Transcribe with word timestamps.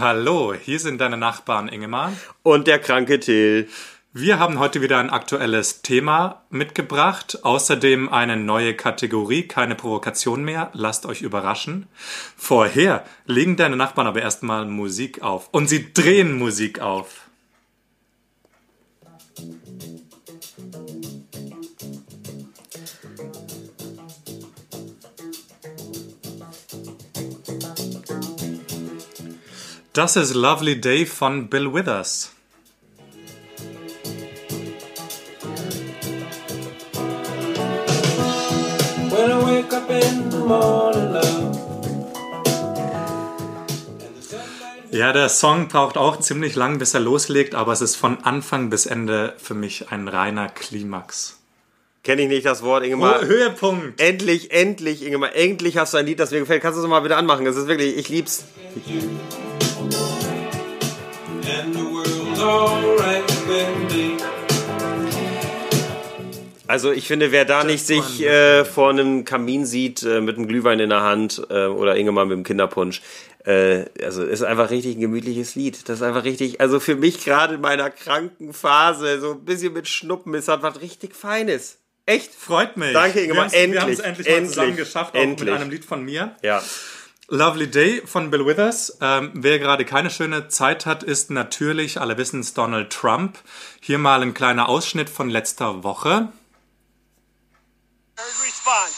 Hallo, 0.00 0.54
hier 0.54 0.78
sind 0.78 1.00
deine 1.00 1.16
Nachbarn 1.16 1.66
Ingemar. 1.66 2.12
Und 2.44 2.68
der 2.68 2.78
kranke 2.78 3.18
Till. 3.18 3.68
Wir 4.12 4.38
haben 4.38 4.60
heute 4.60 4.80
wieder 4.80 4.98
ein 4.98 5.10
aktuelles 5.10 5.82
Thema 5.82 6.44
mitgebracht. 6.50 7.40
Außerdem 7.42 8.08
eine 8.08 8.36
neue 8.36 8.74
Kategorie, 8.74 9.48
keine 9.48 9.74
Provokation 9.74 10.44
mehr. 10.44 10.70
Lasst 10.72 11.04
euch 11.04 11.22
überraschen. 11.22 11.88
Vorher 12.36 13.04
legen 13.26 13.56
deine 13.56 13.74
Nachbarn 13.74 14.06
aber 14.06 14.22
erstmal 14.22 14.66
Musik 14.66 15.22
auf. 15.22 15.48
Und 15.50 15.68
sie 15.68 15.92
drehen 15.92 16.38
Musik 16.38 16.78
auf. 16.78 17.27
Das 29.98 30.14
ist 30.14 30.34
Lovely 30.34 30.80
Day 30.80 31.06
von 31.06 31.48
Bill 31.48 31.74
Withers. 31.74 32.30
Ja, 44.92 45.12
der 45.12 45.28
Song 45.28 45.66
braucht 45.66 45.96
auch 45.96 46.20
ziemlich 46.20 46.54
lang, 46.54 46.78
bis 46.78 46.94
er 46.94 47.00
loslegt, 47.00 47.56
aber 47.56 47.72
es 47.72 47.80
ist 47.80 47.96
von 47.96 48.22
Anfang 48.22 48.70
bis 48.70 48.86
Ende 48.86 49.34
für 49.36 49.54
mich 49.54 49.90
ein 49.90 50.06
reiner 50.06 50.48
Klimax. 50.48 51.40
Kenne 52.04 52.22
ich 52.22 52.28
nicht 52.28 52.46
das 52.46 52.62
Wort, 52.62 52.84
Ingemar. 52.84 53.18
Oh, 53.20 53.26
Höhepunkt! 53.26 54.00
Endlich, 54.00 54.52
endlich, 54.52 55.04
Ingemar. 55.04 55.34
Endlich 55.34 55.76
hast 55.76 55.94
du 55.94 55.98
ein 55.98 56.06
Lied, 56.06 56.20
das 56.20 56.30
mir 56.30 56.38
gefällt. 56.38 56.62
Kannst 56.62 56.78
du 56.78 56.82
es 56.84 56.88
mal 56.88 57.02
wieder 57.02 57.16
anmachen? 57.16 57.44
Das 57.44 57.56
ist 57.56 57.66
wirklich, 57.66 57.96
ich 57.96 58.08
lieb's. 58.08 58.44
Also 66.66 66.92
ich 66.92 67.06
finde, 67.06 67.32
wer 67.32 67.46
da 67.46 67.64
nicht 67.64 67.86
sich 67.86 68.22
äh, 68.22 68.64
vor 68.64 68.90
einem 68.90 69.24
Kamin 69.24 69.64
sieht, 69.64 70.02
äh, 70.02 70.20
mit 70.20 70.36
einem 70.36 70.46
Glühwein 70.46 70.78
in 70.80 70.90
der 70.90 71.00
Hand 71.00 71.42
äh, 71.48 71.64
oder 71.66 71.96
Ingemar 71.96 72.26
mit 72.26 72.36
dem 72.36 72.44
Kinderpunsch, 72.44 73.00
äh, 73.46 73.86
also 74.02 74.22
ist 74.22 74.42
einfach 74.42 74.68
richtig 74.70 74.96
ein 74.96 75.00
gemütliches 75.00 75.54
Lied. 75.54 75.88
Das 75.88 75.96
ist 75.98 76.02
einfach 76.02 76.24
richtig, 76.24 76.60
also 76.60 76.78
für 76.78 76.94
mich 76.94 77.24
gerade 77.24 77.54
in 77.54 77.62
meiner 77.62 77.88
kranken 77.88 78.52
Phase, 78.52 79.18
so 79.18 79.32
ein 79.32 79.44
bisschen 79.46 79.72
mit 79.72 79.88
Schnuppen, 79.88 80.34
ist 80.34 80.48
das 80.48 80.60
was 80.62 80.80
richtig 80.82 81.16
Feines. 81.16 81.78
Echt? 82.04 82.34
Freut 82.34 82.76
mich. 82.76 82.92
Danke, 82.92 83.20
Ingemar. 83.20 83.50
Wir 83.50 83.58
haben's- 83.60 83.72
Wir 83.72 83.80
haben 83.80 83.90
es 83.92 83.98
Endlich, 84.00 84.26
endlich 84.26 84.26
mal 84.26 84.32
endlich, 84.36 84.54
zusammen 84.54 84.76
geschafft, 84.76 85.14
auch 85.16 85.20
endlich. 85.20 85.50
mit 85.50 85.60
einem 85.60 85.70
Lied 85.70 85.84
von 85.86 86.04
mir. 86.04 86.36
Ja. 86.42 86.62
Lovely 87.30 87.70
Day 87.70 88.00
von 88.06 88.30
Bill 88.30 88.46
Withers. 88.46 88.96
Ähm, 89.02 89.32
wer 89.34 89.58
gerade 89.58 89.84
keine 89.84 90.08
schöne 90.08 90.48
Zeit 90.48 90.86
hat, 90.86 91.02
ist 91.02 91.30
natürlich, 91.30 92.00
alle 92.00 92.16
wissen 92.16 92.40
es, 92.40 92.54
Donald 92.54 92.90
Trump. 92.90 93.38
Hier 93.82 93.98
mal 93.98 94.22
ein 94.22 94.32
kleiner 94.32 94.66
Ausschnitt 94.66 95.10
von 95.10 95.28
letzter 95.28 95.84
Woche. 95.84 96.32
response. 98.18 98.96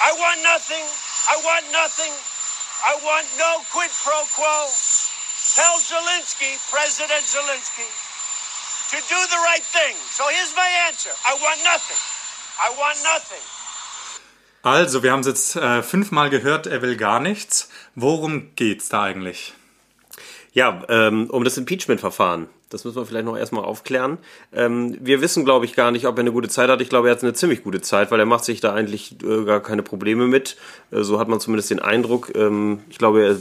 I 0.00 0.10
want 0.16 0.40
nothing. 0.42 0.84
I 1.28 1.36
want 1.44 1.64
nothing. 1.72 2.12
I 2.88 2.96
want 3.04 3.26
no 3.36 3.60
quid 3.68 3.92
pro 4.00 4.16
quo. 4.32 4.66
Tell 5.54 5.76
Zelensky, 5.84 6.56
President 6.72 7.20
Zelensky, 7.20 7.84
to 8.90 8.98
do 9.12 9.18
the 9.28 9.40
right 9.44 9.62
thing. 9.62 9.94
So 10.08 10.24
here's 10.32 10.56
my 10.56 10.68
answer. 10.88 11.12
I 11.28 11.36
want 11.36 11.60
nothing. 11.62 12.00
I 12.56 12.72
want 12.80 12.96
nothing. 13.04 13.44
Also, 14.62 15.02
wir 15.02 15.10
haben 15.10 15.20
es 15.20 15.26
jetzt 15.26 15.56
äh, 15.56 15.82
fünfmal 15.82 16.30
gehört, 16.30 16.68
er 16.68 16.82
will 16.82 16.96
gar 16.96 17.18
nichts. 17.18 17.68
Worum 17.96 18.54
geht's 18.54 18.88
da 18.88 19.02
eigentlich? 19.02 19.54
Ja, 20.52 20.84
ähm, 20.88 21.28
um 21.30 21.42
das 21.42 21.58
Impeachment-Verfahren. 21.58 22.48
Das 22.72 22.84
müssen 22.84 22.96
wir 22.96 23.06
vielleicht 23.06 23.26
noch 23.26 23.36
erstmal 23.36 23.64
aufklären. 23.64 24.18
Ähm, 24.52 24.96
wir 25.00 25.20
wissen, 25.20 25.44
glaube 25.44 25.64
ich, 25.64 25.74
gar 25.74 25.90
nicht, 25.90 26.06
ob 26.06 26.16
er 26.16 26.20
eine 26.20 26.32
gute 26.32 26.48
Zeit 26.48 26.70
hat. 26.70 26.80
Ich 26.80 26.88
glaube, 26.88 27.08
er 27.08 27.14
hat 27.14 27.22
eine 27.22 27.34
ziemlich 27.34 27.62
gute 27.62 27.80
Zeit, 27.80 28.10
weil 28.10 28.20
er 28.20 28.26
macht 28.26 28.44
sich 28.44 28.60
da 28.60 28.72
eigentlich 28.72 29.16
äh, 29.22 29.44
gar 29.44 29.60
keine 29.60 29.82
Probleme 29.82 30.26
mit. 30.26 30.56
Äh, 30.90 31.02
so 31.02 31.18
hat 31.18 31.28
man 31.28 31.40
zumindest 31.40 31.70
den 31.70 31.80
Eindruck. 31.80 32.32
Ähm, 32.34 32.80
ich 32.88 32.98
glaube, 32.98 33.22
er 33.22 33.36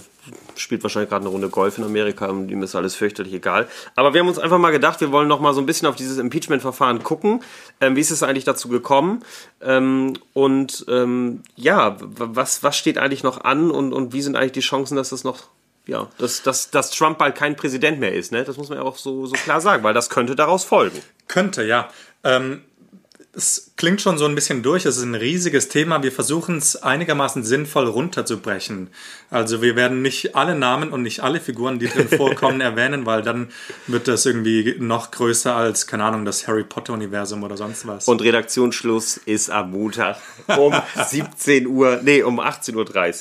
spielt 0.56 0.84
wahrscheinlich 0.84 1.10
gerade 1.10 1.24
eine 1.24 1.30
Runde 1.30 1.50
Golf 1.50 1.78
in 1.78 1.84
Amerika 1.84 2.28
und 2.28 2.50
ihm 2.50 2.62
ist 2.62 2.76
alles 2.76 2.96
fürchterlich 2.96 3.34
egal. 3.34 3.68
Aber 3.96 4.14
wir 4.14 4.22
haben 4.22 4.28
uns 4.28 4.38
einfach 4.38 4.60
mal 4.60 4.72
gedacht, 4.72 5.02
wir 5.02 5.12
wollen 5.12 5.28
noch 5.28 5.40
mal 5.40 5.54
so 5.54 5.62
ein 5.62 5.66
bisschen 5.66 5.88
auf 5.88 5.96
dieses 5.96 6.18
Impeachment-Verfahren 6.18 7.04
gucken. 7.04 7.42
Ähm, 7.80 7.96
wie 7.96 8.02
ist 8.02 8.12
es 8.12 8.24
eigentlich 8.24 8.44
dazu 8.44 8.70
gekommen? 8.70 9.24
Ähm, 9.62 10.14
und 10.34 10.86
ähm, 10.90 11.42
ja, 11.56 11.98
was, 12.00 12.64
was 12.64 12.78
steht 12.78 12.98
eigentlich 12.98 13.24
noch 13.24 13.44
an 13.44 13.72
und, 13.72 13.94
und 13.94 14.14
wie 14.14 14.22
sind 14.22 14.36
eigentlich 14.36 14.52
die 14.52 14.60
Chancen, 14.60 14.96
dass 14.96 15.10
das 15.10 15.24
noch 15.24 15.48
ja, 15.88 16.08
dass, 16.18 16.44
dass, 16.44 16.70
dass 16.72 16.92
Trump 16.92 17.18
bald 17.18 17.36
kein 17.36 17.56
Präsident 17.56 18.00
mehr 18.00 18.14
ist, 18.14 18.32
ne? 18.32 18.44
Das 18.44 18.58
muss 18.58 18.70
man 18.70 18.78
ja 18.78 18.84
auch 18.84 18.98
so, 18.98 19.26
so 19.26 19.34
klar 19.34 19.62
sagen, 19.62 19.84
weil 19.84 19.94
das 19.94 20.10
könnte 20.10 20.36
daraus 20.36 20.64
folgen. 20.64 21.02
Könnte, 21.28 21.64
ja. 21.64 21.90
Ähm, 22.24 22.64
es 23.34 23.72
klingt 23.78 24.02
schon 24.02 24.18
so 24.18 24.26
ein 24.26 24.36
bisschen 24.36 24.62
durch. 24.62 24.86
Es 24.86 24.98
ist 24.98 25.04
ein 25.04 25.16
riesiges 25.16 25.70
Thema. 25.70 26.04
Wir 26.04 26.12
versuchen 26.12 26.58
es 26.58 26.76
einigermaßen 26.76 27.44
sinnvoll 27.44 27.88
runterzubrechen. 27.88 28.90
Also 29.30 29.62
wir 29.62 29.78
werden 29.78 30.02
nicht 30.02 30.36
alle 30.36 30.56
Namen 30.56 30.92
und 30.92 31.02
nicht 31.02 31.22
alle 31.22 31.40
Figuren, 31.40 31.80
die 31.80 31.88
drin 31.88 32.10
vorkommen, 32.18 32.60
erwähnen, 32.60 33.06
weil 33.06 33.22
dann 33.22 33.50
wird 33.88 34.10
das 34.10 34.26
irgendwie 34.26 34.76
noch 34.80 35.12
größer 35.12 35.56
als, 35.56 35.88
keine 35.88 36.04
Ahnung, 36.04 36.26
das 36.26 36.48
Harry 36.48 36.66
Potter-Universum 36.66 37.44
oder 37.44 37.56
sonst 37.56 37.88
was. 37.88 38.08
Und 38.08 38.22
Redaktionsschluss 38.22 39.18
ist 39.18 39.50
am 39.50 39.72
Montag 39.72 40.18
um 40.48 40.74
17 41.08 41.68
Uhr, 41.68 42.02
nee, 42.04 42.24
um 42.24 42.42
18.30 42.42 42.76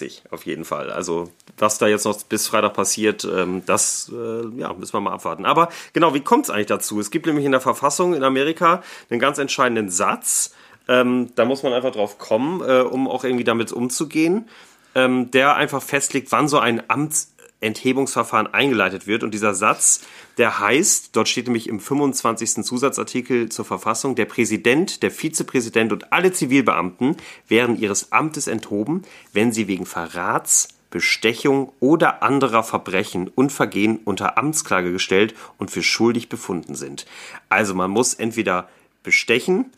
Uhr 0.04 0.32
auf 0.32 0.44
jeden 0.44 0.64
Fall. 0.64 0.90
Also 0.90 1.30
was 1.56 1.78
da 1.78 1.86
jetzt 1.86 2.04
noch 2.04 2.20
bis 2.24 2.48
Freitag 2.48 2.74
passiert, 2.74 3.24
ähm, 3.24 3.62
das 3.66 4.10
äh, 4.12 4.58
ja, 4.58 4.72
müssen 4.72 4.92
wir 4.92 5.00
mal 5.00 5.12
abwarten. 5.12 5.44
Aber 5.44 5.68
genau, 5.92 6.14
wie 6.14 6.20
kommt 6.20 6.46
es 6.46 6.50
eigentlich 6.50 6.66
dazu? 6.66 6.98
Es 6.98 7.10
gibt 7.10 7.26
nämlich 7.26 7.44
in 7.44 7.52
der 7.52 7.60
Verfassung 7.60 8.14
in 8.14 8.24
Amerika 8.24 8.82
einen 9.10 9.20
ganz 9.20 9.38
entscheidenden 9.38 9.90
Satz. 10.00 10.54
Ähm, 10.88 11.28
da 11.34 11.44
muss 11.44 11.62
man 11.62 11.74
einfach 11.74 11.92
drauf 11.92 12.18
kommen, 12.18 12.62
äh, 12.62 12.80
um 12.80 13.06
auch 13.06 13.22
irgendwie 13.22 13.44
damit 13.44 13.70
umzugehen, 13.70 14.48
ähm, 14.94 15.30
der 15.30 15.56
einfach 15.56 15.82
festlegt, 15.82 16.32
wann 16.32 16.48
so 16.48 16.58
ein 16.58 16.82
Amtsenthebungsverfahren 16.88 18.52
eingeleitet 18.52 19.06
wird. 19.06 19.22
Und 19.22 19.34
dieser 19.34 19.52
Satz, 19.52 20.00
der 20.38 20.58
heißt, 20.58 21.14
dort 21.14 21.28
steht 21.28 21.46
nämlich 21.46 21.68
im 21.68 21.80
25. 21.80 22.64
Zusatzartikel 22.64 23.50
zur 23.50 23.66
Verfassung, 23.66 24.14
der 24.14 24.24
Präsident, 24.24 25.02
der 25.02 25.10
Vizepräsident 25.10 25.92
und 25.92 26.14
alle 26.14 26.32
Zivilbeamten 26.32 27.18
wären 27.46 27.78
ihres 27.78 28.10
Amtes 28.10 28.46
enthoben, 28.46 29.02
wenn 29.34 29.52
sie 29.52 29.68
wegen 29.68 29.84
Verrats, 29.84 30.68
Bestechung 30.90 31.72
oder 31.78 32.22
anderer 32.22 32.64
Verbrechen 32.64 33.28
und 33.28 33.52
Vergehen 33.52 34.00
unter 34.04 34.38
Amtsklage 34.38 34.92
gestellt 34.92 35.34
und 35.58 35.70
für 35.70 35.82
schuldig 35.82 36.30
befunden 36.30 36.74
sind. 36.74 37.06
Also 37.48 37.74
man 37.74 37.90
muss 37.90 38.14
entweder 38.14 38.68
bestechen, 39.02 39.70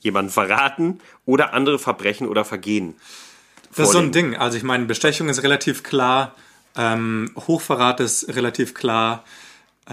jemanden 0.00 0.30
verraten 0.30 1.00
oder 1.26 1.52
andere 1.54 1.78
Verbrechen 1.78 2.28
oder 2.28 2.44
Vergehen. 2.44 2.94
Das 3.76 3.86
ist 3.86 3.92
so 3.92 3.98
ein. 3.98 4.12
Ding. 4.12 4.36
Also 4.36 4.56
ich 4.56 4.64
meine, 4.64 4.86
Bestechung 4.86 5.28
ist 5.28 5.42
relativ 5.42 5.82
klar, 5.82 6.34
ähm, 6.76 7.30
Hochverrat 7.36 8.00
ist 8.00 8.34
relativ 8.34 8.74
klar. 8.74 9.24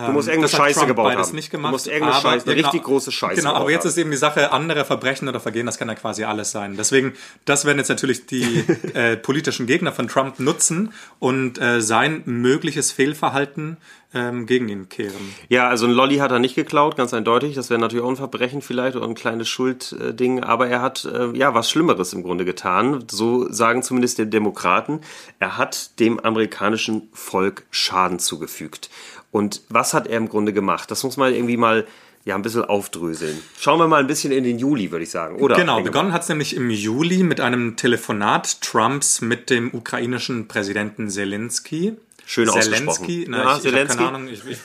Du 0.06 0.12
musst 0.12 0.28
irgendeine 0.28 0.52
Das 0.52 0.54
hat 0.54 0.68
Scheiße 0.68 0.80
Trump 0.80 0.88
gebaut 0.90 1.06
beides 1.06 1.28
haben. 1.28 1.36
nicht 1.36 1.50
gemacht. 1.50 1.72
du 1.72 1.74
musst 1.74 1.88
irgendeine 1.88 2.22
Scheiße, 2.22 2.46
eine 2.50 2.60
ja, 2.60 2.66
richtig 2.68 2.84
große 2.84 3.12
Scheiße 3.12 3.42
Genau, 3.42 3.54
aber 3.54 3.72
jetzt 3.72 3.84
haben. 3.84 3.90
ist 3.90 3.98
eben 3.98 4.12
die 4.12 4.18
Sache, 4.18 4.52
andere 4.52 4.86
Verbrechen 4.86 5.28
oder 5.28 5.40
Vergehen, 5.40 5.66
das 5.66 5.78
kann 5.78 5.88
ja 5.88 5.96
quasi 5.96 6.24
alles 6.24 6.52
sein. 6.52 6.76
Deswegen, 6.78 7.14
das 7.46 7.66
werden 7.66 7.80
jetzt 7.80 7.90
natürlich 7.90 8.28
die 8.28 8.64
äh, 8.94 9.18
politischen 9.18 9.66
Gegner 9.66 9.92
von 9.92 10.08
Trump 10.08 10.40
nutzen 10.40 10.94
und 11.20 11.60
äh, 11.60 11.82
sein 11.82 12.22
mögliches 12.26 12.92
Fehlverhalten 12.92 13.78
ähm, 14.14 14.46
gegen 14.46 14.70
ihn 14.70 14.90
kehren. 14.90 15.36
Ja, 15.50 15.68
also 15.68 15.86
ein 15.86 15.92
Lolli 15.92 16.18
hat 16.18 16.32
er 16.32 16.40
nicht 16.40 16.56
geklaut, 16.56 16.96
ganz 16.96 17.14
eindeutig. 17.14 17.56
Das 17.56 17.70
wäre 17.70 17.80
natürlich 17.80 18.06
auch 18.06 18.10
ein 18.10 18.16
Verbrechen 18.16 18.62
vielleicht 18.62 18.96
oder 18.96 19.06
ein 19.06 19.16
kleines 19.16 19.50
Schuldding. 19.50 20.44
Aber 20.44 20.68
er 20.68 20.82
hat 20.82 21.06
äh, 21.06 21.32
ja 21.38 21.54
was 21.54 21.70
Schlimmeres 21.70 22.14
im 22.14 22.24
Grunde 22.24 22.46
getan. 22.46 23.04
So 23.12 23.52
sagen 23.52 23.84
zumindest 23.84 24.18
die 24.18 24.30
Demokraten. 24.30 25.02
Er 25.40 25.58
hat 25.58 26.00
dem 26.00 26.20
amerikanischen 26.20 27.10
Volk 27.14 27.66
Schaden 27.70 28.20
zugefügt. 28.20 28.90
Und 29.32 29.62
was 29.70 29.94
hat 29.94 30.08
er 30.08 30.18
im 30.18 30.30
Grunde 30.30 30.54
gemacht? 30.54 30.90
Das 30.92 31.04
muss 31.04 31.18
man 31.18 31.34
irgendwie 31.34 31.58
mal 31.58 31.86
ja 32.26 32.36
ein 32.36 32.42
bisschen 32.42 32.66
aufdröseln. 32.66 33.38
Schauen 33.60 33.80
wir 33.80 33.88
mal 33.88 34.00
ein 34.02 34.08
bisschen 34.08 34.32
in 34.32 34.44
den 34.44 34.60
Juli, 34.60 34.92
würde 34.92 35.04
ich 35.04 35.12
sagen. 35.12 35.38
Oder? 35.40 35.56
Genau, 35.56 35.82
begonnen 35.82 36.12
hat 36.14 36.24
es 36.24 36.30
nämlich 36.30 36.56
im 36.56 36.70
Juli 36.70 37.24
mit 37.24 37.40
einem 37.40 37.76
Telefonat 37.78 38.62
Trumps 38.62 39.22
mit 39.22 39.50
dem 39.50 39.74
ukrainischen 39.74 40.48
Präsidenten 40.48 41.10
Zelensky. 41.10 41.94
Schön 42.26 42.50
Zelensky, 42.50 42.88
ausgesprochen. 42.90 43.26
na, 43.30 43.38
Ja, 43.44 43.52
ich, 43.52 43.58
ich 43.58 43.64
Zelensky. 43.72 43.98
keine 43.98 44.10
Ahnung, 44.10 44.28
ich, 44.28 44.42
ich, 44.46 44.58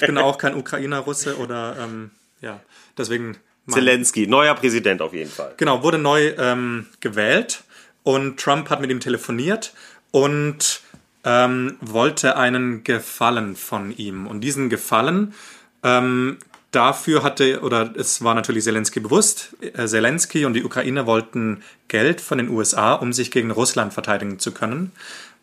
ich 0.00 0.06
bin 0.06 0.16
auch 0.16 0.38
kein 0.38 0.54
Ukrainer, 0.54 1.00
Russe 1.00 1.36
oder 1.36 1.76
ähm, 1.78 2.10
ja, 2.40 2.60
deswegen. 2.96 3.36
mein- 3.66 3.74
Zelensky, 3.74 4.26
neuer 4.26 4.54
Präsident 4.54 5.02
auf 5.02 5.12
jeden 5.12 5.30
Fall. 5.30 5.52
Genau, 5.58 5.82
wurde 5.82 5.98
neu 5.98 6.32
ähm, 6.38 6.86
gewählt 7.00 7.64
und 8.04 8.40
Trump 8.40 8.70
hat 8.70 8.80
mit 8.80 8.90
ihm 8.90 9.00
telefoniert 9.00 9.74
und 10.12 10.80
ähm, 11.24 11.76
wollte 11.80 12.36
einen 12.36 12.84
Gefallen 12.84 13.56
von 13.56 13.96
ihm. 13.96 14.26
Und 14.26 14.40
diesen 14.42 14.68
Gefallen, 14.68 15.34
ähm, 15.82 16.38
dafür 16.74 17.22
hatte, 17.22 17.60
oder 17.60 17.92
es 17.96 18.22
war 18.22 18.34
natürlich 18.34 18.64
Zelensky 18.64 19.00
bewusst, 19.00 19.56
äh, 19.60 19.86
Zelensky 19.86 20.44
und 20.44 20.54
die 20.54 20.64
Ukraine 20.64 21.06
wollten 21.06 21.62
Geld 21.88 22.20
von 22.20 22.38
den 22.38 22.48
USA, 22.48 22.94
um 22.94 23.12
sich 23.12 23.30
gegen 23.30 23.50
Russland 23.50 23.92
verteidigen 23.92 24.38
zu 24.38 24.52
können. 24.52 24.92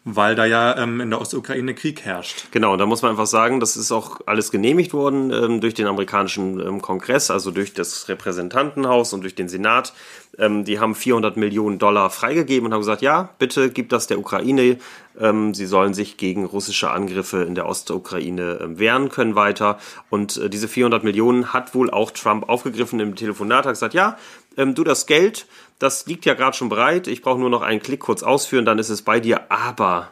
Weil 0.03 0.35
da 0.35 0.45
ja 0.45 0.77
ähm, 0.77 0.99
in 0.99 1.11
der 1.11 1.21
Ostukraine 1.21 1.75
Krieg 1.75 2.01
herrscht. 2.01 2.45
Genau, 2.51 2.75
da 2.75 2.85
muss 2.87 3.03
man 3.03 3.11
einfach 3.11 3.27
sagen, 3.27 3.59
das 3.59 3.77
ist 3.77 3.91
auch 3.91 4.21
alles 4.25 4.49
genehmigt 4.49 4.93
worden 4.93 5.31
ähm, 5.31 5.61
durch 5.61 5.75
den 5.75 5.85
amerikanischen 5.85 6.59
ähm, 6.59 6.81
Kongress, 6.81 7.29
also 7.29 7.51
durch 7.51 7.73
das 7.73 8.09
Repräsentantenhaus 8.09 9.13
und 9.13 9.21
durch 9.21 9.35
den 9.35 9.47
Senat. 9.47 9.93
Ähm, 10.39 10.63
die 10.63 10.79
haben 10.79 10.95
400 10.95 11.37
Millionen 11.37 11.77
Dollar 11.77 12.09
freigegeben 12.09 12.65
und 12.65 12.73
haben 12.73 12.81
gesagt, 12.81 13.03
ja, 13.03 13.29
bitte 13.37 13.69
gib 13.69 13.89
das 13.89 14.07
der 14.07 14.17
Ukraine. 14.17 14.77
Ähm, 15.19 15.53
sie 15.53 15.65
sollen 15.67 15.93
sich 15.93 16.17
gegen 16.17 16.45
russische 16.45 16.89
Angriffe 16.89 17.43
in 17.43 17.53
der 17.53 17.67
Ostukraine 17.67 18.59
ähm, 18.61 18.79
wehren 18.79 19.09
können 19.09 19.35
weiter. 19.35 19.77
Und 20.09 20.37
äh, 20.37 20.49
diese 20.49 20.67
400 20.67 21.03
Millionen 21.03 21.53
hat 21.53 21.75
wohl 21.75 21.91
auch 21.91 22.09
Trump 22.11 22.49
aufgegriffen 22.49 22.99
im 22.99 23.15
Telefonat, 23.15 23.65
hat 23.65 23.73
gesagt, 23.73 23.93
ja, 23.93 24.17
ähm, 24.57 24.75
du 24.75 24.83
das 24.83 25.05
Geld, 25.05 25.45
das 25.79 26.05
liegt 26.05 26.25
ja 26.25 26.33
gerade 26.33 26.55
schon 26.55 26.69
bereit. 26.69 27.07
Ich 27.07 27.21
brauche 27.21 27.39
nur 27.39 27.49
noch 27.49 27.61
einen 27.61 27.81
Klick 27.81 28.01
kurz 28.01 28.23
ausführen, 28.23 28.65
dann 28.65 28.79
ist 28.79 28.89
es 28.89 29.01
bei 29.01 29.19
dir. 29.19 29.51
Aber, 29.51 30.11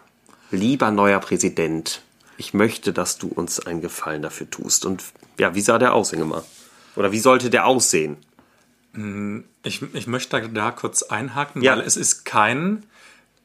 lieber 0.51 0.91
neuer 0.91 1.19
Präsident, 1.19 2.01
ich 2.37 2.53
möchte, 2.53 2.93
dass 2.93 3.17
du 3.17 3.27
uns 3.27 3.59
einen 3.59 3.81
Gefallen 3.81 4.21
dafür 4.21 4.49
tust. 4.49 4.85
Und 4.85 5.03
ja, 5.37 5.53
wie 5.55 5.61
sah 5.61 5.77
der 5.77 5.93
aus, 5.93 6.13
Ingemar? 6.13 6.43
Oder 6.95 7.11
wie 7.11 7.19
sollte 7.19 7.49
der 7.49 7.65
aussehen? 7.65 8.17
Ich, 9.63 9.81
ich 9.93 10.07
möchte 10.07 10.41
da, 10.41 10.47
da 10.47 10.71
kurz 10.71 11.03
einhaken, 11.03 11.61
Ja. 11.61 11.73
weil 11.73 11.81
es 11.81 11.95
ist 11.97 12.25
kein 12.25 12.83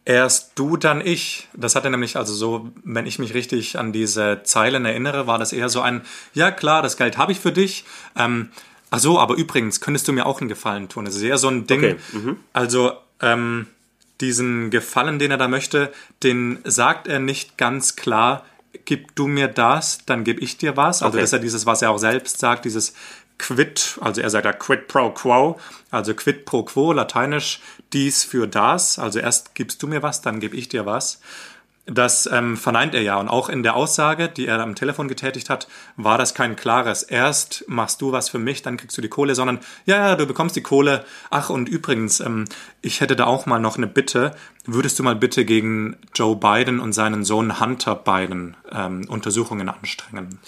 erst 0.06 0.52
du, 0.54 0.76
dann 0.76 1.00
ich. 1.00 1.48
Das 1.54 1.76
hat 1.76 1.84
er 1.84 1.90
nämlich 1.90 2.16
also 2.16 2.34
so, 2.34 2.70
wenn 2.84 3.06
ich 3.06 3.18
mich 3.18 3.34
richtig 3.34 3.78
an 3.78 3.92
diese 3.92 4.40
Zeilen 4.44 4.84
erinnere, 4.84 5.26
war 5.26 5.38
das 5.38 5.52
eher 5.52 5.68
so 5.68 5.80
ein, 5.80 6.02
ja 6.32 6.50
klar, 6.50 6.82
das 6.82 6.96
Geld 6.96 7.18
habe 7.18 7.32
ich 7.32 7.40
für 7.40 7.52
dich. 7.52 7.84
Ähm, 8.16 8.50
ach 8.94 9.00
so, 9.00 9.18
aber 9.18 9.34
übrigens, 9.34 9.80
könntest 9.80 10.06
du 10.06 10.12
mir 10.12 10.24
auch 10.24 10.40
einen 10.40 10.48
Gefallen 10.48 10.88
tun? 10.88 11.04
Das 11.04 11.16
ist 11.16 11.22
eher 11.22 11.38
so 11.38 11.48
ein 11.48 11.66
Ding. 11.66 11.80
Okay, 11.80 11.96
mhm. 12.12 12.36
Also, 12.52 12.92
ähm, 13.20 13.66
diesen 14.20 14.70
Gefallen, 14.70 15.18
den 15.18 15.32
er 15.32 15.36
da 15.36 15.48
möchte, 15.48 15.92
den 16.22 16.60
sagt 16.62 17.08
er 17.08 17.18
nicht 17.18 17.58
ganz 17.58 17.96
klar, 17.96 18.44
gib 18.84 19.14
du 19.16 19.26
mir 19.26 19.48
das, 19.48 20.04
dann 20.06 20.22
gebe 20.22 20.40
ich 20.40 20.56
dir 20.56 20.76
was. 20.76 21.02
Also 21.02 21.16
Okay. 21.16 21.22
das 21.22 21.30
ist 21.30 21.32
ja 21.32 21.38
dieses, 21.40 21.66
was 21.66 21.82
er 21.82 21.90
auch 21.90 21.98
selbst 21.98 22.38
sagt, 22.38 22.64
dieses 22.64 22.94
quid, 23.38 23.98
also 24.00 24.20
er 24.20 24.30
sagt 24.30 24.44
ja 24.46 24.52
quid 24.52 24.86
pro 24.86 25.10
quo, 25.10 25.58
also 25.90 26.14
quid 26.14 26.44
pro 26.44 26.62
quo, 26.62 26.92
lateinisch 26.92 27.60
dies 27.92 28.22
für 28.22 28.46
das, 28.46 29.00
also 29.00 29.18
erst 29.18 29.56
gibst 29.56 29.82
du 29.82 29.88
mir 29.88 30.02
was, 30.04 30.22
dann 30.22 30.38
gebe 30.38 30.56
ich 30.56 30.68
dir 30.68 30.86
was. 30.86 31.20
Das 31.86 32.26
ähm, 32.32 32.56
verneint 32.56 32.94
er 32.94 33.02
ja. 33.02 33.20
Und 33.20 33.28
auch 33.28 33.50
in 33.50 33.62
der 33.62 33.76
Aussage, 33.76 34.28
die 34.28 34.46
er 34.46 34.58
am 34.60 34.74
Telefon 34.74 35.06
getätigt 35.06 35.50
hat, 35.50 35.68
war 35.96 36.16
das 36.16 36.34
kein 36.34 36.56
klares, 36.56 37.02
erst 37.02 37.64
machst 37.68 38.00
du 38.00 38.10
was 38.10 38.30
für 38.30 38.38
mich, 38.38 38.62
dann 38.62 38.78
kriegst 38.78 38.96
du 38.96 39.02
die 39.02 39.08
Kohle, 39.08 39.34
sondern 39.34 39.60
ja, 39.84 39.96
ja, 39.96 40.16
du 40.16 40.26
bekommst 40.26 40.56
die 40.56 40.62
Kohle. 40.62 41.04
Ach, 41.28 41.50
und 41.50 41.68
übrigens, 41.68 42.20
ähm, 42.20 42.46
ich 42.80 43.02
hätte 43.02 43.16
da 43.16 43.26
auch 43.26 43.44
mal 43.44 43.58
noch 43.58 43.76
eine 43.76 43.86
Bitte. 43.86 44.34
Würdest 44.64 44.98
du 44.98 45.02
mal 45.02 45.16
bitte 45.16 45.44
gegen 45.44 45.96
Joe 46.14 46.36
Biden 46.36 46.80
und 46.80 46.94
seinen 46.94 47.22
Sohn 47.22 47.60
Hunter 47.60 47.96
Biden 47.96 48.56
ähm, 48.72 49.04
Untersuchungen 49.08 49.68
anstrengen? 49.68 50.38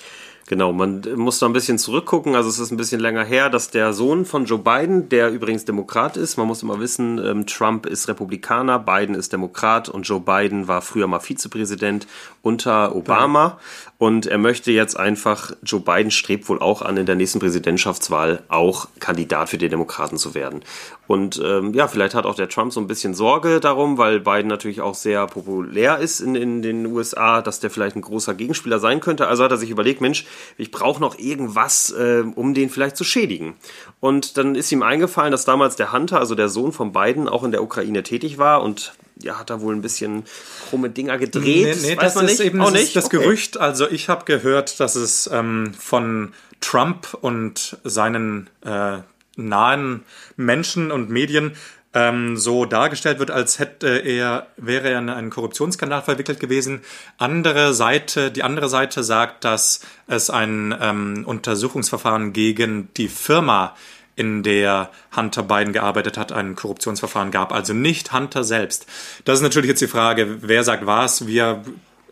Genau, 0.48 0.72
man 0.72 1.02
muss 1.16 1.40
da 1.40 1.46
ein 1.46 1.52
bisschen 1.52 1.76
zurückgucken. 1.76 2.36
Also 2.36 2.48
es 2.48 2.60
ist 2.60 2.70
ein 2.70 2.76
bisschen 2.76 3.00
länger 3.00 3.24
her, 3.24 3.50
dass 3.50 3.70
der 3.70 3.92
Sohn 3.92 4.24
von 4.24 4.44
Joe 4.44 4.60
Biden, 4.60 5.08
der 5.08 5.32
übrigens 5.32 5.64
Demokrat 5.64 6.16
ist, 6.16 6.36
man 6.36 6.46
muss 6.46 6.62
immer 6.62 6.78
wissen, 6.78 7.18
ähm, 7.18 7.46
Trump 7.46 7.84
ist 7.84 8.06
Republikaner, 8.06 8.78
Biden 8.78 9.16
ist 9.16 9.32
Demokrat 9.32 9.88
und 9.88 10.04
Joe 10.04 10.20
Biden 10.20 10.68
war 10.68 10.82
früher 10.82 11.08
mal 11.08 11.18
Vizepräsident 11.18 12.06
unter 12.42 12.94
Obama. 12.94 13.58
Und 13.98 14.26
er 14.26 14.38
möchte 14.38 14.70
jetzt 14.70 14.96
einfach, 14.96 15.52
Joe 15.64 15.80
Biden 15.80 16.10
strebt 16.12 16.48
wohl 16.48 16.60
auch 16.60 16.82
an, 16.82 16.96
in 16.96 17.06
der 17.06 17.16
nächsten 17.16 17.40
Präsidentschaftswahl 17.40 18.42
auch 18.48 18.88
Kandidat 19.00 19.48
für 19.48 19.58
die 19.58 19.70
Demokraten 19.70 20.16
zu 20.18 20.34
werden. 20.34 20.62
Und 21.06 21.40
ähm, 21.44 21.72
ja, 21.72 21.88
vielleicht 21.88 22.14
hat 22.14 22.26
auch 22.26 22.34
der 22.34 22.48
Trump 22.48 22.72
so 22.72 22.80
ein 22.80 22.88
bisschen 22.88 23.14
Sorge 23.14 23.58
darum, 23.58 23.96
weil 23.96 24.20
Biden 24.20 24.48
natürlich 24.48 24.80
auch 24.80 24.94
sehr 24.94 25.26
populär 25.26 25.98
ist 25.98 26.20
in, 26.20 26.34
in 26.34 26.62
den 26.62 26.86
USA, 26.86 27.42
dass 27.42 27.60
der 27.60 27.70
vielleicht 27.70 27.96
ein 27.96 28.02
großer 28.02 28.34
Gegenspieler 28.34 28.80
sein 28.80 29.00
könnte. 29.00 29.28
Also 29.28 29.44
hat 29.44 29.50
er 29.50 29.56
sich 29.56 29.70
überlegt, 29.70 30.00
Mensch, 30.00 30.26
ich 30.56 30.70
brauche 30.70 31.00
noch 31.00 31.18
irgendwas, 31.18 31.90
äh, 31.90 32.24
um 32.34 32.54
den 32.54 32.70
vielleicht 32.70 32.96
zu 32.96 33.04
schädigen. 33.04 33.56
Und 34.00 34.36
dann 34.36 34.54
ist 34.54 34.70
ihm 34.72 34.82
eingefallen, 34.82 35.32
dass 35.32 35.44
damals 35.44 35.76
der 35.76 35.92
Hunter, 35.92 36.18
also 36.18 36.34
der 36.34 36.48
Sohn 36.48 36.72
von 36.72 36.92
Biden, 36.92 37.28
auch 37.28 37.44
in 37.44 37.50
der 37.50 37.62
Ukraine 37.62 38.02
tätig 38.02 38.38
war 38.38 38.62
und 38.62 38.94
ja, 39.22 39.38
hat 39.38 39.50
da 39.50 39.60
wohl 39.60 39.74
ein 39.74 39.82
bisschen 39.82 40.24
krumme 40.68 40.90
Dinger 40.90 41.18
gedreht. 41.18 41.78
Nee, 41.80 41.88
nee, 41.88 41.96
weiß 41.96 42.02
das 42.02 42.14
man 42.16 42.24
ist 42.26 42.38
nicht. 42.38 42.46
eben 42.46 42.60
Auch 42.60 42.70
das, 42.70 42.80
nicht? 42.80 42.96
das 42.96 43.06
Okay. 43.06 43.18
Gerücht. 43.18 43.58
Also 43.58 43.88
ich 43.88 44.08
habe 44.08 44.24
gehört, 44.24 44.78
dass 44.80 44.94
es 44.94 45.28
ähm, 45.32 45.72
von 45.78 46.32
Trump 46.60 47.16
und 47.20 47.78
seinen 47.84 48.50
äh, 48.64 48.98
nahen 49.36 50.04
Menschen 50.36 50.90
und 50.90 51.10
Medien 51.10 51.52
ähm, 51.96 52.36
so 52.36 52.66
dargestellt 52.66 53.18
wird, 53.18 53.30
als 53.30 53.58
hätte 53.58 53.88
er, 53.88 54.48
wäre 54.58 54.90
er 54.90 54.98
in 54.98 55.08
einen 55.08 55.30
Korruptionsskandal 55.30 56.02
verwickelt 56.02 56.38
gewesen. 56.38 56.82
Andere 57.16 57.72
Seite, 57.72 58.30
die 58.30 58.42
andere 58.42 58.68
Seite 58.68 59.02
sagt, 59.02 59.44
dass 59.44 59.80
es 60.06 60.28
ein 60.28 60.74
ähm, 60.78 61.24
Untersuchungsverfahren 61.26 62.34
gegen 62.34 62.90
die 62.98 63.08
Firma 63.08 63.74
in 64.14 64.42
der 64.42 64.90
Hunter 65.16 65.42
Biden 65.42 65.72
gearbeitet 65.72 66.18
hat, 66.18 66.32
ein 66.32 66.54
Korruptionsverfahren 66.54 67.30
gab. 67.30 67.50
Also 67.50 67.72
nicht 67.72 68.12
Hunter 68.12 68.44
selbst. 68.44 68.84
Das 69.24 69.38
ist 69.38 69.42
natürlich 69.42 69.68
jetzt 69.68 69.80
die 69.80 69.88
Frage, 69.88 70.42
wer 70.42 70.64
sagt 70.64 70.84
was. 70.84 71.26
Wir 71.26 71.62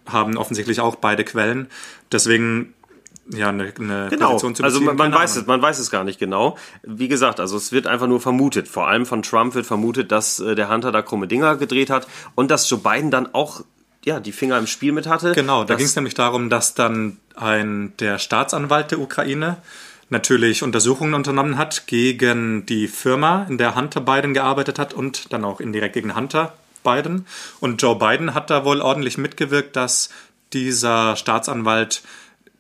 haben 0.07 0.39
offensichtlich 0.39 0.81
auch 0.81 0.97
beide 0.97 1.25
Quellen. 1.25 1.69
Deswegen 2.11 2.73
ja 3.31 3.49
eine, 3.49 3.73
eine 3.79 4.09
Genau, 4.11 4.29
Position 4.33 4.55
zu 4.55 4.63
also 4.65 4.79
beziehen. 4.81 4.87
man, 4.87 4.97
man 4.97 5.11
keine 5.13 5.23
weiß 5.23 5.37
es, 5.37 5.47
man 5.47 5.63
weiß 5.63 5.79
es 5.79 5.91
gar 5.91 6.05
nicht 6.05 6.19
genau. 6.19 6.57
Wie 6.83 7.09
gesagt, 7.09 7.41
also 7.41 7.57
es 7.57 7.73
wird 7.73 7.87
einfach 7.87 8.07
nur 8.07 8.21
vermutet. 8.21 8.69
Vor 8.69 8.89
allem 8.89 9.07
von 9.07 9.23
Trump 9.23 9.55
wird 9.55 9.67
vermutet, 9.67 10.13
dass 10.13 10.41
äh, 10.41 10.55
der 10.55 10.69
Hunter 10.69 10.93
da 10.93 11.03
krumme 11.03 11.27
Dinger 11.29 11.57
gedreht 11.57 11.91
hat 11.91 12.07
und 12.35 12.51
dass 12.51 12.69
Joe 12.69 12.81
Biden 12.81 13.11
dann 13.11 13.35
auch 13.35 13.63
ja 14.05 14.21
die 14.21 14.33
Finger 14.33 14.59
im 14.59 14.67
Spiel 14.67 14.93
mit 14.93 15.07
hatte. 15.07 15.33
Genau, 15.33 15.65
da 15.65 15.75
ging 15.75 15.87
es 15.87 15.97
nämlich 15.97 16.15
darum, 16.15 16.51
dass 16.51 16.75
dann 16.75 17.19
ein 17.35 17.93
der 17.99 18.19
Staatsanwalt 18.19 18.91
der 18.91 19.01
Ukraine 19.01 19.57
natürlich 20.11 20.63
Untersuchungen 20.63 21.15
unternommen 21.15 21.57
hat 21.57 21.87
gegen 21.87 22.67
die 22.67 22.89
Firma, 22.89 23.47
in 23.49 23.59
der 23.59 23.75
Hunter 23.75 24.01
Biden 24.01 24.35
gearbeitet 24.35 24.79
hat 24.79 24.93
und 24.95 25.33
dann 25.33 25.45
auch 25.45 25.61
indirekt 25.61 25.95
gegen 25.95 26.15
Hunter 26.15 26.53
Biden. 26.85 27.27
Und 27.61 27.81
Joe 27.83 27.97
Biden 27.97 28.35
hat 28.35 28.51
da 28.51 28.65
wohl 28.65 28.81
ordentlich 28.81 29.19
mitgewirkt, 29.19 29.75
dass 29.77 30.11
dieser 30.53 31.17
Staatsanwalt 31.17 32.03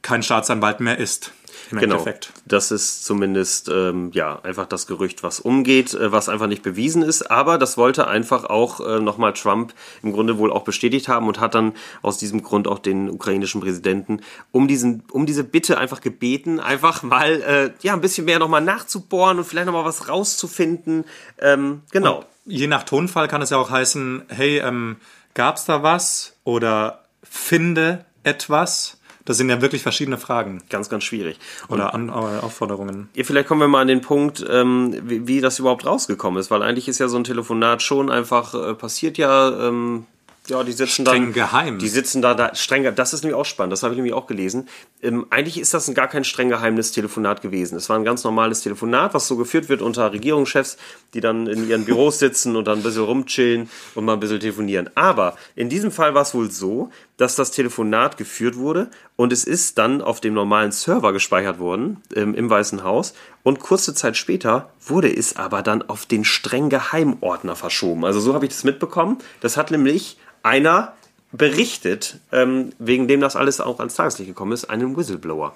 kein 0.05 0.23
Staatsanwalt 0.23 0.79
mehr 0.79 0.99
ist. 0.99 1.33
Im 1.71 1.79
Genau, 1.79 1.95
Endeffekt. 1.95 2.31
das 2.45 2.71
ist 2.71 3.07
zumindest 3.07 3.71
ähm, 3.71 4.11
ja 4.13 4.39
einfach 4.43 4.67
das 4.67 4.87
Gerücht, 4.87 5.23
was 5.23 5.41
umgeht, 5.41 5.95
äh, 5.95 6.13
was 6.13 6.29
einfach 6.29 6.47
nicht 6.47 6.63
bewiesen 6.63 7.03
ist. 7.03 7.31
Aber 7.31 7.57
das 7.57 7.79
wollte 7.79 8.07
einfach 8.07 8.45
auch 8.45 8.81
äh, 8.87 9.01
nochmal 9.01 9.33
Trump 9.33 9.73
im 10.03 10.13
Grunde 10.13 10.37
wohl 10.37 10.53
auch 10.53 10.65
bestätigt 10.65 11.09
haben 11.09 11.27
und 11.27 11.41
hat 11.41 11.55
dann 11.55 11.73
aus 12.03 12.19
diesem 12.19 12.43
Grund 12.43 12.69
auch 12.69 12.79
den 12.79 13.09
ukrainischen 13.09 13.63
Präsidenten 13.63 14.21
um 14.53 14.69
diesen 14.69 15.05
um 15.11 15.25
diese 15.25 15.43
Bitte 15.43 15.79
einfach 15.79 16.03
gebeten, 16.03 16.61
einfach 16.61 17.03
mal 17.03 17.41
äh, 17.41 17.71
ja 17.81 17.95
ein 17.95 18.03
bisschen 18.03 18.27
mehr 18.27 18.39
nochmal 18.39 18.61
nachzubohren 18.61 19.39
und 19.39 19.45
vielleicht 19.45 19.67
nochmal 19.67 19.87
was 19.87 20.09
rauszufinden. 20.09 21.05
Ähm, 21.41 21.81
genau. 21.93 22.25
Je 22.45 22.67
nach 22.67 22.83
Tonfall 22.83 23.27
kann 23.27 23.41
es 23.41 23.49
ja 23.49 23.57
auch 23.57 23.71
heißen, 23.71 24.25
hey, 24.29 24.59
ähm, 24.59 24.97
gab's 25.33 25.65
da 25.65 25.83
was? 25.83 26.37
Oder 26.45 27.05
finde 27.23 28.05
etwas? 28.23 28.99
Das 29.25 29.39
sind 29.39 29.49
ja 29.49 29.63
wirklich 29.63 29.83
verschiedene 29.83 30.19
Fragen 30.19 30.63
Ganz, 30.69 30.89
ganz 30.89 31.05
schwierig. 31.05 31.39
Und 31.69 31.77
oder 31.81 31.95
An 31.95 32.09
äh, 32.09 32.13
Aufforderungen. 32.13 33.09
Ja, 33.15 33.25
vielleicht 33.25 33.49
kommen 33.49 33.61
wir 33.61 33.69
mal 33.69 33.83
an 33.83 33.89
den 33.89 34.01
Punkt, 34.01 34.45
ähm, 34.49 34.95
wie, 35.03 35.27
wie 35.27 35.41
das 35.41 35.59
überhaupt 35.59 35.87
rausgekommen 35.87 36.41
ist, 36.41 36.51
weil 36.51 36.63
eigentlich 36.63 36.89
ist 36.89 36.99
ja 36.99 37.09
so 37.09 37.17
ein 37.17 37.25
Telefonat 37.25 37.83
schon 37.83 38.11
einfach 38.11 38.55
äh, 38.55 38.75
passiert 38.75 39.19
ja. 39.19 39.69
Ähm, 39.69 40.07
ja, 40.47 40.63
die 40.63 40.73
sitzen 40.73 41.07
Streng 41.07 41.23
dann 41.25 41.33
geheim. 41.33 41.79
Die 41.79 41.89
sitzen 41.89 42.21
da, 42.21 42.35
da 42.35 42.55
streng. 42.55 42.95
Das 42.95 43.15
ist 43.15 43.23
nämlich 43.23 43.39
auch 43.39 43.47
spannend. 43.47 43.73
Das 43.73 43.83
habe 43.83 43.95
ich 43.95 43.97
nämlich 43.97 44.13
auch 44.13 44.27
gelesen. 44.27 44.69
Ähm, 45.03 45.27
eigentlich 45.31 45.59
ist 45.59 45.73
das 45.73 45.89
ein, 45.89 45.95
gar 45.95 46.09
kein 46.09 46.23
streng 46.23 46.51
geheimes 46.51 46.93
Telefonat 46.93 47.41
gewesen. 47.41 47.77
Es 47.77 47.89
war 47.89 47.97
ein 47.97 48.05
ganz 48.05 48.25
normales 48.25 48.61
Telefonat, 48.61 49.15
was 49.15 49.27
so 49.27 49.37
geführt 49.37 49.71
wird 49.71 49.81
unter 49.81 50.13
Regierungschefs, 50.13 50.77
die 51.15 51.23
dann 51.23 51.47
in 51.47 51.67
ihren 51.67 51.87
Büros 51.87 52.19
sitzen 52.19 52.57
und 52.57 52.67
dann 52.67 52.81
ein 52.81 52.83
bisschen 52.83 53.05
rumchillen 53.05 53.71
und 53.95 54.05
mal 54.05 54.15
ein 54.15 54.21
bisschen 54.21 54.41
telefonieren. 54.41 54.91
Aber 54.95 55.37
in 55.57 55.71
diesem 55.71 55.91
Fall 55.91 56.15
war 56.15 56.23
es 56.23 56.35
wohl 56.35 56.51
so, 56.51 56.91
dass 57.17 57.37
das 57.37 57.51
Telefonat 57.51 58.17
geführt 58.17 58.57
wurde 58.57 58.89
und 59.17 59.33
es 59.33 59.45
ist 59.45 59.79
dann 59.79 60.03
auf 60.03 60.21
dem 60.21 60.35
normalen 60.35 60.73
Server 60.73 61.13
gespeichert 61.13 61.59
worden 61.59 62.03
ähm, 62.15 62.35
im 62.35 62.51
Weißen 62.51 62.83
Haus 62.83 63.15
und 63.43 63.61
kurze 63.61 63.95
Zeit 63.95 64.17
später 64.17 64.71
wurde 64.85 65.15
es 65.15 65.37
aber 65.37 65.63
dann 65.63 65.83
auf 65.83 66.07
den 66.07 66.25
streng 66.25 66.69
Geheimordner 66.69 67.57
verschoben. 67.57 68.05
Also 68.05 68.21
so 68.21 68.35
habe 68.35 68.47
ich 68.47 68.53
das 68.53 68.65
mitbekommen. 68.65 69.19
Das 69.41 69.57
hat 69.57 69.71
nämlich 69.71 70.19
einer 70.43 70.95
berichtet, 71.33 72.21
ähm, 72.33 72.73
wegen 72.79 73.09
dem 73.09 73.21
das 73.21 73.37
alles 73.37 73.61
auch 73.61 73.79
ans 73.81 73.95
Tageslicht 73.95 74.29
gekommen 74.29 74.53
ist, 74.53 74.67
einen 74.67 74.97
Whistleblower. 74.97 75.55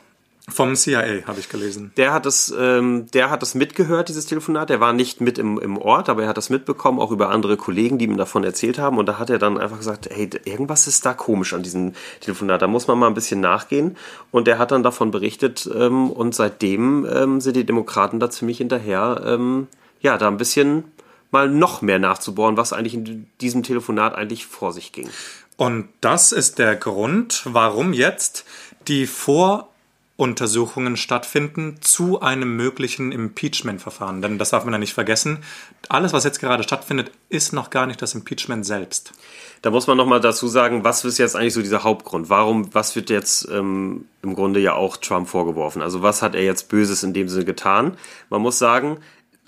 Vom 0.50 0.74
CIA 0.76 1.26
habe 1.26 1.40
ich 1.40 1.50
gelesen. 1.50 1.92
Der 1.98 2.12
hat 2.12 2.24
das, 2.24 2.52
ähm, 2.58 3.06
der 3.12 3.28
hat 3.30 3.42
das 3.42 3.54
mitgehört, 3.54 4.08
dieses 4.08 4.24
Telefonat. 4.24 4.70
Der 4.70 4.80
war 4.80 4.94
nicht 4.94 5.20
mit 5.20 5.38
im, 5.38 5.58
im 5.58 5.76
Ort, 5.76 6.08
aber 6.08 6.22
er 6.22 6.28
hat 6.28 6.38
das 6.38 6.48
mitbekommen, 6.48 6.98
auch 7.00 7.10
über 7.10 7.28
andere 7.28 7.58
Kollegen, 7.58 7.98
die 7.98 8.06
ihm 8.06 8.16
davon 8.16 8.44
erzählt 8.44 8.78
haben. 8.78 8.96
Und 8.96 9.06
da 9.06 9.18
hat 9.18 9.28
er 9.28 9.38
dann 9.38 9.58
einfach 9.58 9.76
gesagt, 9.76 10.08
hey, 10.10 10.30
irgendwas 10.44 10.86
ist 10.86 11.04
da 11.04 11.12
komisch 11.12 11.52
an 11.52 11.62
diesem 11.62 11.92
Telefonat. 12.20 12.62
Da 12.62 12.66
muss 12.66 12.86
man 12.88 12.98
mal 12.98 13.08
ein 13.08 13.14
bisschen 13.14 13.40
nachgehen. 13.40 13.96
Und 14.30 14.48
er 14.48 14.58
hat 14.58 14.70
dann 14.70 14.82
davon 14.82 15.10
berichtet. 15.10 15.68
Ähm, 15.74 16.10
und 16.10 16.34
seitdem 16.34 17.06
ähm, 17.12 17.40
sind 17.40 17.54
die 17.54 17.66
Demokraten 17.66 18.18
da 18.18 18.30
ziemlich 18.30 18.58
hinterher, 18.58 19.22
ähm, 19.26 19.66
ja, 20.00 20.16
da 20.16 20.28
ein 20.28 20.38
bisschen 20.38 20.84
mal 21.30 21.50
noch 21.50 21.82
mehr 21.82 21.98
nachzubohren, 21.98 22.56
was 22.56 22.72
eigentlich 22.72 22.94
in 22.94 23.26
diesem 23.40 23.62
Telefonat 23.62 24.14
eigentlich 24.14 24.46
vor 24.46 24.72
sich 24.72 24.92
ging. 24.92 25.10
Und 25.58 25.88
das 26.00 26.32
ist 26.32 26.58
der 26.58 26.76
Grund, 26.76 27.42
warum 27.44 27.92
jetzt 27.92 28.46
die 28.86 29.06
Voruntersuchungen 30.18 30.96
stattfinden 30.96 31.76
zu 31.80 32.20
einem 32.20 32.56
möglichen 32.56 33.12
Impeachment-Verfahren. 33.12 34.20
Denn 34.20 34.36
das 34.36 34.50
darf 34.50 34.64
man 34.64 34.74
ja 34.74 34.78
nicht 34.78 34.92
vergessen. 34.92 35.44
Alles, 35.88 36.12
was 36.12 36.24
jetzt 36.24 36.40
gerade 36.40 36.64
stattfindet, 36.64 37.12
ist 37.28 37.52
noch 37.52 37.70
gar 37.70 37.86
nicht 37.86 38.02
das 38.02 38.16
Impeachment 38.16 38.66
selbst. 38.66 39.12
Da 39.62 39.70
muss 39.70 39.86
man 39.86 39.96
nochmal 39.96 40.20
dazu 40.20 40.48
sagen, 40.48 40.82
was 40.82 41.04
ist 41.04 41.18
jetzt 41.18 41.36
eigentlich 41.36 41.54
so 41.54 41.62
dieser 41.62 41.84
Hauptgrund? 41.84 42.30
Warum, 42.30 42.74
was 42.74 42.96
wird 42.96 43.10
jetzt 43.10 43.48
ähm, 43.48 44.06
im 44.22 44.34
Grunde 44.34 44.58
ja 44.58 44.74
auch 44.74 44.96
Trump 44.96 45.28
vorgeworfen? 45.28 45.82
Also 45.82 46.02
was 46.02 46.20
hat 46.20 46.34
er 46.34 46.42
jetzt 46.42 46.68
Böses 46.68 47.04
in 47.04 47.12
dem 47.12 47.28
Sinne 47.28 47.44
getan? 47.44 47.96
Man 48.28 48.42
muss 48.42 48.58
sagen, 48.58 48.98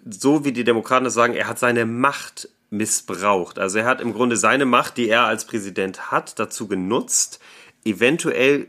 so 0.08 0.44
wie 0.44 0.52
die 0.52 0.64
Demokraten 0.64 1.04
das 1.04 1.14
sagen, 1.14 1.34
er 1.34 1.48
hat 1.48 1.58
seine 1.58 1.84
Macht 1.84 2.48
missbraucht. 2.70 3.58
Also 3.58 3.78
er 3.80 3.86
hat 3.86 4.00
im 4.00 4.12
Grunde 4.12 4.36
seine 4.36 4.66
Macht, 4.66 4.98
die 4.98 5.08
er 5.08 5.24
als 5.24 5.46
Präsident 5.46 6.12
hat, 6.12 6.38
dazu 6.38 6.68
genutzt, 6.68 7.40
eventuell 7.84 8.68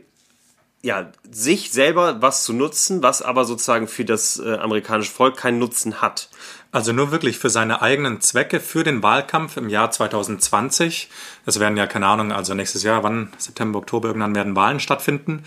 ja, 0.82 1.12
sich 1.30 1.70
selber 1.70 2.20
was 2.20 2.42
zu 2.44 2.52
nutzen, 2.52 3.02
was 3.02 3.22
aber 3.22 3.44
sozusagen 3.44 3.86
für 3.86 4.04
das 4.04 4.40
äh, 4.40 4.54
amerikanische 4.54 5.12
Volk 5.12 5.36
keinen 5.36 5.60
Nutzen 5.60 6.02
hat. 6.02 6.28
Also 6.72 6.92
nur 6.92 7.12
wirklich 7.12 7.38
für 7.38 7.50
seine 7.50 7.82
eigenen 7.82 8.20
Zwecke, 8.20 8.58
für 8.58 8.82
den 8.82 9.02
Wahlkampf 9.02 9.56
im 9.56 9.68
Jahr 9.68 9.90
2020. 9.90 11.08
Es 11.46 11.60
werden 11.60 11.76
ja, 11.76 11.86
keine 11.86 12.06
Ahnung, 12.06 12.32
also 12.32 12.54
nächstes 12.54 12.82
Jahr, 12.82 13.02
wann, 13.04 13.32
September, 13.38 13.78
Oktober, 13.78 14.08
irgendwann 14.08 14.34
werden 14.34 14.56
Wahlen 14.56 14.80
stattfinden. 14.80 15.44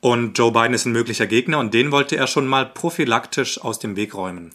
Und 0.00 0.36
Joe 0.36 0.52
Biden 0.52 0.74
ist 0.74 0.84
ein 0.84 0.92
möglicher 0.92 1.26
Gegner 1.26 1.60
und 1.60 1.72
den 1.72 1.90
wollte 1.90 2.16
er 2.16 2.26
schon 2.26 2.46
mal 2.46 2.66
prophylaktisch 2.66 3.58
aus 3.62 3.78
dem 3.78 3.96
Weg 3.96 4.14
räumen. 4.14 4.52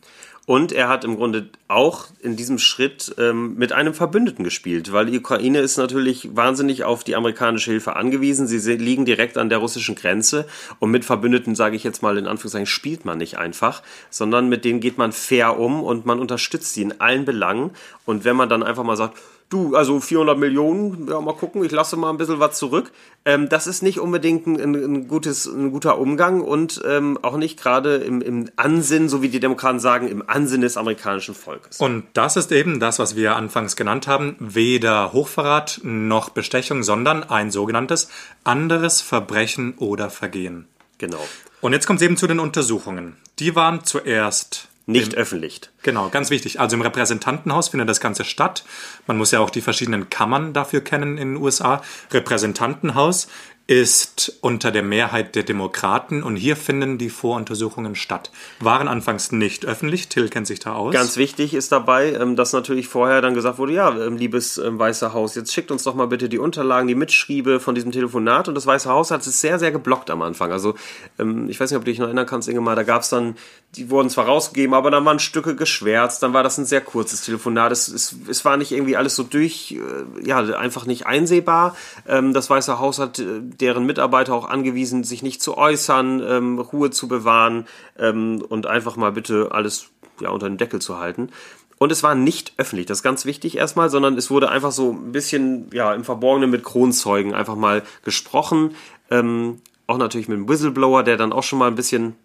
Und 0.50 0.72
er 0.72 0.90
hat 0.90 1.04
im 1.04 1.16
Grunde 1.16 1.48
auch 1.68 2.08
in 2.22 2.36
diesem 2.36 2.58
Schritt 2.58 3.14
ähm, 3.20 3.54
mit 3.54 3.72
einem 3.72 3.94
Verbündeten 3.94 4.44
gespielt, 4.44 4.92
weil 4.92 5.06
die 5.06 5.20
Ukraine 5.20 5.60
ist 5.60 5.78
natürlich 5.78 6.36
wahnsinnig 6.36 6.84
auf 6.84 7.04
die 7.04 7.16
amerikanische 7.16 7.70
Hilfe 7.70 7.96
angewiesen. 7.96 8.48
Sie 8.48 8.58
liegen 8.78 9.06
direkt 9.06 9.38
an 9.38 9.50
der 9.50 9.60
russischen 9.60 9.94
Grenze 9.94 10.48
und 10.80 10.90
mit 10.90 11.06
Verbündeten, 11.06 11.54
sage 11.54 11.76
ich 11.76 11.84
jetzt 11.84 12.02
mal 12.02 12.18
in 12.18 12.26
Anführungszeichen, 12.26 12.66
spielt 12.66 13.06
man 13.06 13.20
nicht 13.20 13.38
einfach, 13.38 13.84
sondern 14.10 14.50
mit 14.50 14.66
denen 14.66 14.80
geht 14.80 14.98
man 14.98 15.12
fair 15.12 15.60
um 15.60 15.84
und 15.84 16.08
man 16.08 16.20
unterstützt 16.20 16.74
sie 16.74 16.82
in 16.82 17.00
allen 17.00 17.26
Belangen. 17.26 17.70
Und 18.06 18.26
wenn 18.26 18.36
man 18.36 18.50
dann 18.50 18.64
einfach 18.64 18.84
mal 18.84 18.98
sagt, 18.98 19.20
du, 19.50 19.76
also 19.76 20.00
400 20.00 20.38
Millionen, 20.38 21.08
ja, 21.10 21.20
mal 21.20 21.34
gucken, 21.34 21.64
ich 21.64 21.72
lasse 21.72 21.98
mal 21.98 22.10
ein 22.10 22.18
bisschen 22.18 22.40
was 22.40 22.58
zurück. 22.58 22.92
Ähm, 23.26 23.50
das 23.50 23.68
ist 23.68 23.84
nicht 23.84 24.00
unbedingt 24.00 24.48
ein, 24.48 24.76
ein, 24.76 25.08
gutes, 25.08 25.46
ein 25.46 25.72
guter 25.72 26.00
Umgang 26.00 26.42
und 26.42 26.82
ähm, 26.88 27.18
auch 27.22 27.38
nicht 27.38 27.60
gerade 27.60 27.98
im, 27.98 28.22
im 28.22 28.50
Ansinn, 28.56 29.10
so 29.10 29.22
wie 29.22 29.30
die 29.30 29.40
Demokraten 29.40 29.80
sagen, 29.80 30.08
im 30.08 30.24
Ansinn 30.28 30.62
des 30.62 30.78
amerikanischen 30.78 31.36
Volkes. 31.36 31.80
Und 31.80 32.06
das 32.14 32.38
ist 32.38 32.52
eben 32.52 32.80
das, 32.80 33.00
was 33.00 33.16
wir 33.16 33.36
anfangs 33.36 33.76
genannt 33.76 34.08
haben, 34.08 34.36
weder 34.40 35.12
Hochverrat 35.12 35.82
noch 35.84 36.30
Bestechung, 36.30 36.84
sondern 36.84 37.24
ein 37.24 37.52
sogenanntes 37.52 38.10
anderes 38.44 39.02
Verbrechen 39.02 39.74
oder 39.78 40.10
Vergehen. 40.10 40.68
Genau. 41.00 41.26
Und 41.62 41.74
jetzt 41.74 41.88
kommt 41.88 42.00
es 42.00 42.06
eben 42.06 42.18
zu 42.18 42.28
den 42.28 42.40
Untersuchungen. 42.40 43.18
Die 43.40 43.56
waren 43.56 43.84
zuerst 43.84 44.69
nicht 44.90 45.16
öffentlich. 45.16 45.62
Genau, 45.84 46.10
ganz 46.10 46.30
wichtig. 46.30 46.60
Also 46.60 46.76
im 46.76 46.82
Repräsentantenhaus 46.82 47.70
findet 47.70 47.90
das 47.90 48.00
Ganze 48.00 48.26
statt. 48.26 48.64
Man 49.08 49.18
muss 49.18 49.32
ja 49.32 49.40
auch 49.40 49.50
die 49.50 49.62
verschiedenen 49.62 50.10
Kammern 50.10 50.54
dafür 50.54 50.82
kennen 50.82 51.18
in 51.18 51.36
den 51.36 51.42
USA. 51.42 51.82
Repräsentantenhaus 52.12 53.28
ist 53.70 54.40
unter 54.42 54.72
der 54.72 54.82
Mehrheit 54.82 55.36
der 55.36 55.44
Demokraten 55.44 56.24
und 56.24 56.38
hier 56.38 56.56
finden 56.56 56.98
die 56.98 57.12
Voruntersuchungen 57.12 57.94
statt. 57.94 58.32
Waren 58.60 58.88
anfangs 58.88 59.32
nicht 59.32 59.64
öffentlich, 59.64 60.08
Till 60.08 60.28
kennt 60.28 60.48
sich 60.48 60.60
da 60.60 60.74
aus. 60.74 60.92
Ganz 60.92 61.18
wichtig 61.18 61.54
ist 61.54 61.72
dabei, 61.72 62.14
ähm, 62.14 62.36
dass 62.36 62.52
natürlich 62.52 62.88
vorher 62.88 63.22
dann 63.22 63.36
gesagt 63.36 63.60
wurde, 63.60 63.74
ja, 63.74 63.96
ähm, 63.96 64.18
liebes 64.18 64.58
ähm, 64.58 64.80
Weiße 64.80 65.14
Haus, 65.14 65.36
jetzt 65.36 65.54
schickt 65.54 65.70
uns 65.70 65.84
doch 65.84 65.94
mal 65.94 66.08
bitte 66.08 66.30
die 66.30 66.40
Unterlagen, 66.40 66.88
die 66.88 66.96
Mitschriebe 66.96 67.60
von 67.60 67.76
diesem 67.76 67.92
Telefonat 67.92 68.48
und 68.48 68.56
das 68.56 68.66
Weiße 68.66 68.90
Haus 68.90 69.12
hat 69.12 69.22
es 69.22 69.40
sehr, 69.40 69.60
sehr 69.60 69.72
geblockt 69.72 70.10
am 70.10 70.24
Anfang. 70.24 70.52
Also 70.52 70.74
ich 71.20 71.60
weiß 71.60 71.70
nicht, 71.70 71.78
ob 71.78 71.86
du 71.86 71.92
dich 71.92 72.00
noch 72.00 72.08
erinnern 72.08 72.26
kannst, 72.26 72.48
Inge 72.48 72.62
mal, 72.62 72.76
da 72.76 72.84
gab 72.84 73.04
es 73.04 73.10
dann, 73.10 73.36
die 73.76 73.92
wurden 73.92 74.10
zwar 74.10 74.26
rausgegeben, 74.26 74.74
aber 74.74 74.90
dann 74.90 75.06
waren 75.06 75.20
Stücke 75.20 75.56
geschwärzt, 75.56 76.24
dann 76.24 76.34
war 76.34 76.42
das 76.42 76.58
ein 76.58 76.66
sehr 76.66 76.82
kurzes 76.82 77.22
Telefonat, 77.22 77.72
es, 77.72 77.88
es, 77.88 78.16
es 78.28 78.46
war 78.46 78.58
nicht 78.58 78.72
irgendwie 78.72 78.98
alles 78.98 79.16
so 79.16 79.24
durch, 79.24 79.74
äh, 79.74 80.28
ja, 80.28 80.40
einfach 80.40 80.86
nicht 80.86 81.06
einsehbar. 81.06 81.76
Das 82.06 82.50
Weiße 82.50 82.80
Haus 82.80 83.00
hat 83.00 83.20
äh, 83.20 83.42
deren 83.60 83.86
Mitarbeiter 83.86 84.34
auch 84.34 84.48
angewiesen, 84.48 85.04
sich 85.04 85.24
nicht 85.24 85.42
zu 85.42 85.58
äußern, 85.58 86.22
ähm, 86.26 86.60
Ruhe 86.60 86.92
zu 86.92 87.08
bewahren 87.08 87.68
ähm, 87.98 88.44
und 88.48 88.68
einfach 88.68 88.96
mal 88.96 89.12
bitte 89.12 89.50
alles 89.52 89.88
ja, 90.22 90.30
unter 90.30 90.50
den 90.50 90.58
Deckel 90.58 90.80
zu 90.80 90.98
halten. 90.98 91.30
Und 91.78 91.94
es 91.94 92.04
war 92.04 92.14
nicht 92.14 92.54
öffentlich, 92.58 92.88
das 92.88 93.00
ist 93.00 93.04
ganz 93.04 93.26
wichtig 93.26 93.58
erstmal, 93.58 93.90
sondern 93.90 94.18
es 94.18 94.30
wurde 94.30 94.50
einfach 94.50 94.72
so 94.72 94.92
ein 94.92 95.14
bisschen 95.14 95.70
ja, 95.72 95.94
im 95.94 96.04
Verborgenen 96.04 96.50
mit 96.50 96.64
Kronzeugen 96.64 97.34
einfach 97.34 97.56
mal 97.56 97.84
gesprochen. 98.04 98.76
Ähm, 99.10 99.62
auch 99.88 99.98
natürlich 99.98 100.28
mit 100.28 100.38
dem 100.38 100.50
Whistleblower, 100.50 101.04
der 101.04 101.16
dann 101.16 101.32
auch 101.32 101.44
schon 101.44 101.58
mal 101.58 101.68
ein 101.68 101.76
bisschen 101.76 102.16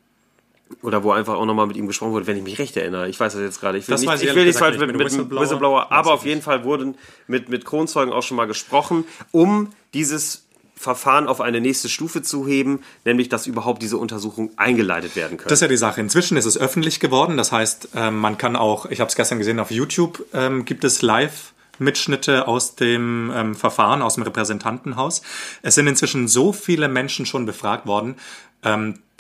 oder 0.83 1.05
wo 1.05 1.13
einfach 1.13 1.35
auch 1.35 1.45
nochmal 1.45 1.67
mit 1.67 1.77
ihm 1.77 1.87
gesprochen 1.87 2.13
wurde, 2.13 2.27
wenn 2.27 2.37
ich 2.37 2.43
mich 2.43 2.59
recht 2.59 2.77
erinnere. 2.77 3.09
Ich 3.09 3.21
weiß 3.21 3.35
das 3.35 3.43
jetzt 3.43 3.61
gerade. 3.61 3.79
Ich 3.79 3.87
will 3.87 3.95
Das 3.95 4.01
nicht, 4.01 4.23
ich 4.23 4.35
will 4.35 4.47
nicht 4.47 4.59
falsch 4.59 4.79
mit, 4.79 4.89
mit, 4.89 4.97
Mit 4.97 5.07
Whistleblower 5.07 5.43
Whistleblower, 5.43 5.93
aber 5.93 6.13
auf 6.13 6.25
jeden 6.25 6.43
Fall 6.43 6.65
wurden 6.65 6.97
mit, 7.27 7.49
mit 7.49 7.65
Kronzeugen 7.65 8.13
auch 8.13 8.23
schon 8.23 8.37
mal 8.37 8.47
gesprochen, 8.47 9.05
um 9.31 9.71
dieses 9.93 10.44
Verfahren 10.85 11.27
auf 11.27 11.41
eine 11.41 11.61
nächste 11.61 11.89
Stufe 11.89 12.23
zu 12.23 12.47
heben, 12.47 12.81
nämlich 13.05 13.29
dass 13.29 13.47
überhaupt 13.47 13.83
diese 13.83 13.97
Untersuchung 13.97 14.51
eingeleitet 14.57 15.17
werden 15.17 15.39
können. 15.39 15.49
Das 15.49 15.59
ist 15.59 15.63
ja 15.63 15.69
die 15.69 15.77
Sache. 15.77 16.01
Inzwischen 16.01 16.37
ist 16.37 16.45
es 16.45 16.57
öffentlich 16.57 17.01
geworden. 17.01 17.37
Das 17.37 17.51
heißt, 17.51 17.89
ähm, 17.97 18.19
man 18.19 18.39
kann 18.39 18.55
auch, 18.55 18.87
ich 18.87 19.01
habe 19.01 19.09
es 19.09 19.17
gestern 19.17 19.39
gesehen, 19.39 19.59
auf 19.59 19.71
YouTube 19.71 20.25
ähm, 20.33 20.65
gibt 20.65 20.85
es 20.85 21.03
live 21.03 21.55
Mitschnitte 21.79 22.47
aus 22.47 22.77
dem 22.77 23.33
ähm, 23.35 23.55
Verfahren, 23.55 24.03
aus 24.03 24.15
dem 24.15 24.23
Repräsentantenhaus. 24.23 25.23
Es 25.63 25.75
sind 25.75 25.87
inzwischen 25.87 26.29
so 26.29 26.53
viele 26.53 26.89
Menschen 26.89 27.27
schon 27.27 27.47
befragt 27.47 27.87
worden. 27.87 28.17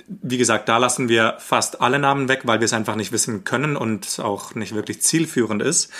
Wie 0.06 0.38
gesagt, 0.38 0.68
da 0.68 0.78
lassen 0.78 1.08
wir 1.08 1.36
fast 1.38 1.80
alle 1.80 1.98
Namen 1.98 2.28
weg, 2.28 2.42
weil 2.44 2.60
wir 2.60 2.66
es 2.66 2.72
einfach 2.72 2.96
nicht 2.96 3.12
wissen 3.12 3.44
können 3.44 3.76
und 3.76 4.20
auch 4.20 4.54
nicht 4.54 4.74
wirklich 4.74 5.02
zielführend 5.02 5.62
ist. 5.62 5.90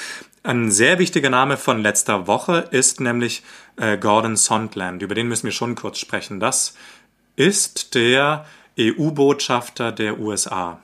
Ein 0.43 0.71
sehr 0.71 0.99
wichtiger 0.99 1.31
Name 1.31 1.57
von 1.57 1.81
letzter 1.81 2.27
Woche 2.27 2.69
ist 2.71 3.01
nämlich 3.01 3.43
äh, 3.77 3.97
Gordon 3.97 4.37
Sondland. 4.37 5.03
Über 5.03 5.15
den 5.15 5.29
müssen 5.29 5.45
wir 5.45 5.53
schon 5.53 5.75
kurz 5.75 5.99
sprechen. 5.99 6.39
Das 6.39 6.75
ist 7.37 7.95
der 7.95 8.45
EU-Botschafter 8.79 9.91
der 9.91 10.19
USA. 10.19 10.81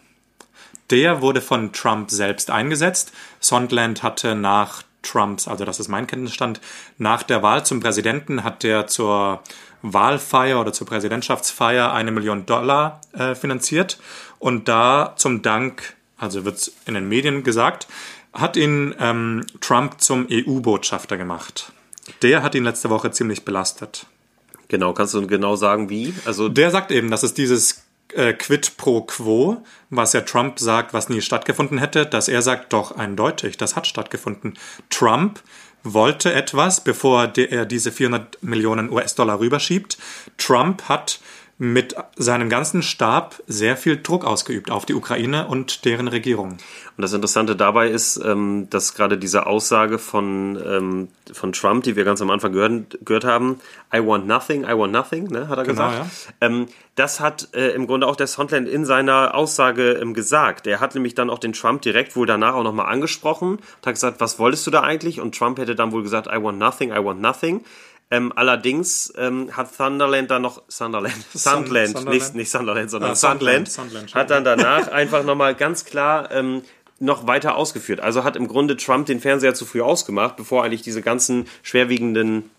Der 0.90 1.20
wurde 1.20 1.40
von 1.40 1.72
Trump 1.72 2.10
selbst 2.10 2.50
eingesetzt. 2.50 3.12
Sondland 3.38 4.02
hatte 4.02 4.34
nach 4.34 4.82
Trumps, 5.02 5.48
also 5.48 5.64
das 5.64 5.80
ist 5.80 5.88
mein 5.88 6.06
Kenntnisstand, 6.06 6.60
nach 6.98 7.22
der 7.22 7.42
Wahl 7.42 7.64
zum 7.64 7.80
Präsidenten 7.80 8.44
hat 8.44 8.62
der 8.62 8.86
zur 8.86 9.42
Wahlfeier 9.82 10.60
oder 10.60 10.72
zur 10.72 10.86
Präsidentschaftsfeier 10.86 11.92
eine 11.92 12.10
Million 12.10 12.46
Dollar 12.46 13.00
äh, 13.12 13.34
finanziert. 13.34 13.98
Und 14.38 14.68
da 14.68 15.14
zum 15.16 15.42
Dank, 15.42 15.94
also 16.16 16.44
wird 16.44 16.70
in 16.86 16.94
den 16.94 17.08
Medien 17.08 17.42
gesagt, 17.42 17.86
hat 18.32 18.56
ihn 18.56 18.94
ähm, 18.98 19.46
Trump 19.60 20.00
zum 20.00 20.26
EU-Botschafter 20.30 21.16
gemacht. 21.16 21.72
Der 22.22 22.42
hat 22.42 22.54
ihn 22.54 22.64
letzte 22.64 22.90
Woche 22.90 23.10
ziemlich 23.10 23.44
belastet. 23.44 24.06
genau, 24.68 24.92
kannst 24.92 25.14
du 25.14 25.26
genau 25.26 25.56
sagen, 25.56 25.90
wie? 25.90 26.14
Also 26.24 26.48
Der 26.48 26.70
sagt 26.70 26.90
eben, 26.92 27.10
dass 27.10 27.22
es 27.22 27.34
dieses 27.34 27.84
äh, 28.14 28.32
Quid 28.32 28.76
pro 28.76 29.02
Quo, 29.02 29.64
was 29.90 30.12
ja 30.12 30.20
Trump 30.22 30.58
sagt, 30.58 30.92
was 30.92 31.08
nie 31.08 31.20
stattgefunden 31.20 31.78
hätte, 31.78 32.06
dass 32.06 32.28
er 32.28 32.42
sagt, 32.42 32.72
doch 32.72 32.92
eindeutig, 32.92 33.56
das 33.56 33.76
hat 33.76 33.86
stattgefunden. 33.86 34.58
Trump 34.88 35.40
wollte 35.82 36.32
etwas, 36.32 36.82
bevor 36.82 37.32
er 37.36 37.66
diese 37.66 37.92
400 37.92 38.42
Millionen 38.42 38.90
US-Dollar 38.90 39.40
rüberschiebt. 39.40 39.98
Trump 40.36 40.82
hat 40.88 41.20
mit 41.62 41.94
seinem 42.16 42.48
ganzen 42.48 42.82
Stab 42.82 43.42
sehr 43.46 43.76
viel 43.76 44.00
Druck 44.00 44.24
ausgeübt 44.24 44.70
auf 44.70 44.86
die 44.86 44.94
Ukraine 44.94 45.46
und 45.46 45.84
deren 45.84 46.08
Regierung. 46.08 46.52
Und 46.52 47.02
das 47.02 47.12
Interessante 47.12 47.54
dabei 47.54 47.90
ist, 47.90 48.16
ähm, 48.24 48.68
dass 48.70 48.94
gerade 48.94 49.18
diese 49.18 49.46
Aussage 49.46 49.98
von, 49.98 50.58
ähm, 50.66 51.08
von 51.30 51.52
Trump, 51.52 51.84
die 51.84 51.96
wir 51.96 52.04
ganz 52.04 52.22
am 52.22 52.30
Anfang 52.30 52.52
gehört, 52.52 53.04
gehört 53.04 53.26
haben, 53.26 53.60
I 53.94 53.98
want 53.98 54.26
nothing, 54.26 54.64
I 54.64 54.74
want 54.74 54.92
nothing, 54.92 55.28
ne, 55.28 55.48
hat 55.48 55.58
er 55.58 55.64
Genau, 55.64 55.90
gesagt. 55.90 56.10
Ähm, 56.40 56.66
das 56.94 57.20
hat 57.20 57.48
äh, 57.52 57.72
im 57.72 57.86
Grunde 57.86 58.06
auch 58.06 58.16
der 58.16 58.26
Sondland 58.26 58.66
in 58.66 58.86
seiner 58.86 59.34
Aussage 59.34 60.00
gesagt. 60.14 60.66
Er 60.66 60.80
hat 60.80 60.94
nämlich 60.94 61.14
dann 61.14 61.28
auch 61.28 61.38
den 61.38 61.52
Trump 61.52 61.82
direkt 61.82 62.16
wohl 62.16 62.26
danach 62.26 62.54
auch 62.54 62.64
nochmal 62.64 62.86
angesprochen 62.86 63.56
und 63.56 63.86
hat 63.86 63.92
gesagt, 63.92 64.18
was 64.20 64.38
wolltest 64.38 64.66
du 64.66 64.70
da 64.70 64.80
eigentlich? 64.80 65.20
Und 65.20 65.36
Trump 65.36 65.58
hätte 65.58 65.74
dann 65.74 65.92
wohl 65.92 66.02
gesagt, 66.02 66.26
I 66.26 66.42
want 66.42 66.58
nothing, 66.58 66.90
I 66.90 67.04
want 67.04 67.20
nothing. 67.20 67.60
Ähm, 68.12 68.32
allerdings 68.34 69.12
ähm, 69.16 69.56
hat 69.56 69.76
Thunderland 69.76 70.30
dann 70.30 70.42
noch 70.42 70.62
Sunderland, 70.66 71.14
Sunderland, 71.32 71.88
Sunderland? 71.88 72.08
nicht, 72.10 72.34
nicht 72.34 72.50
Sunderland, 72.50 72.90
sondern 72.90 73.12
Ah, 73.12 73.14
Sunderland, 73.14 73.70
hat 74.14 74.30
dann 74.30 74.42
danach 74.42 74.88
einfach 74.92 75.22
nochmal 75.22 75.54
ganz 75.54 75.84
klar 75.84 76.30
ähm, 76.32 76.62
noch 76.98 77.26
weiter 77.26 77.56
ausgeführt. 77.56 78.00
Also 78.00 78.24
hat 78.24 78.36
im 78.36 78.48
Grunde 78.48 78.76
Trump 78.76 79.06
den 79.06 79.20
Fernseher 79.20 79.54
zu 79.54 79.64
früh 79.64 79.80
ausgemacht, 79.80 80.36
bevor 80.36 80.64
eigentlich 80.64 80.82
diese 80.82 81.02
ganzen 81.02 81.46
schwerwiegenden 81.62 82.50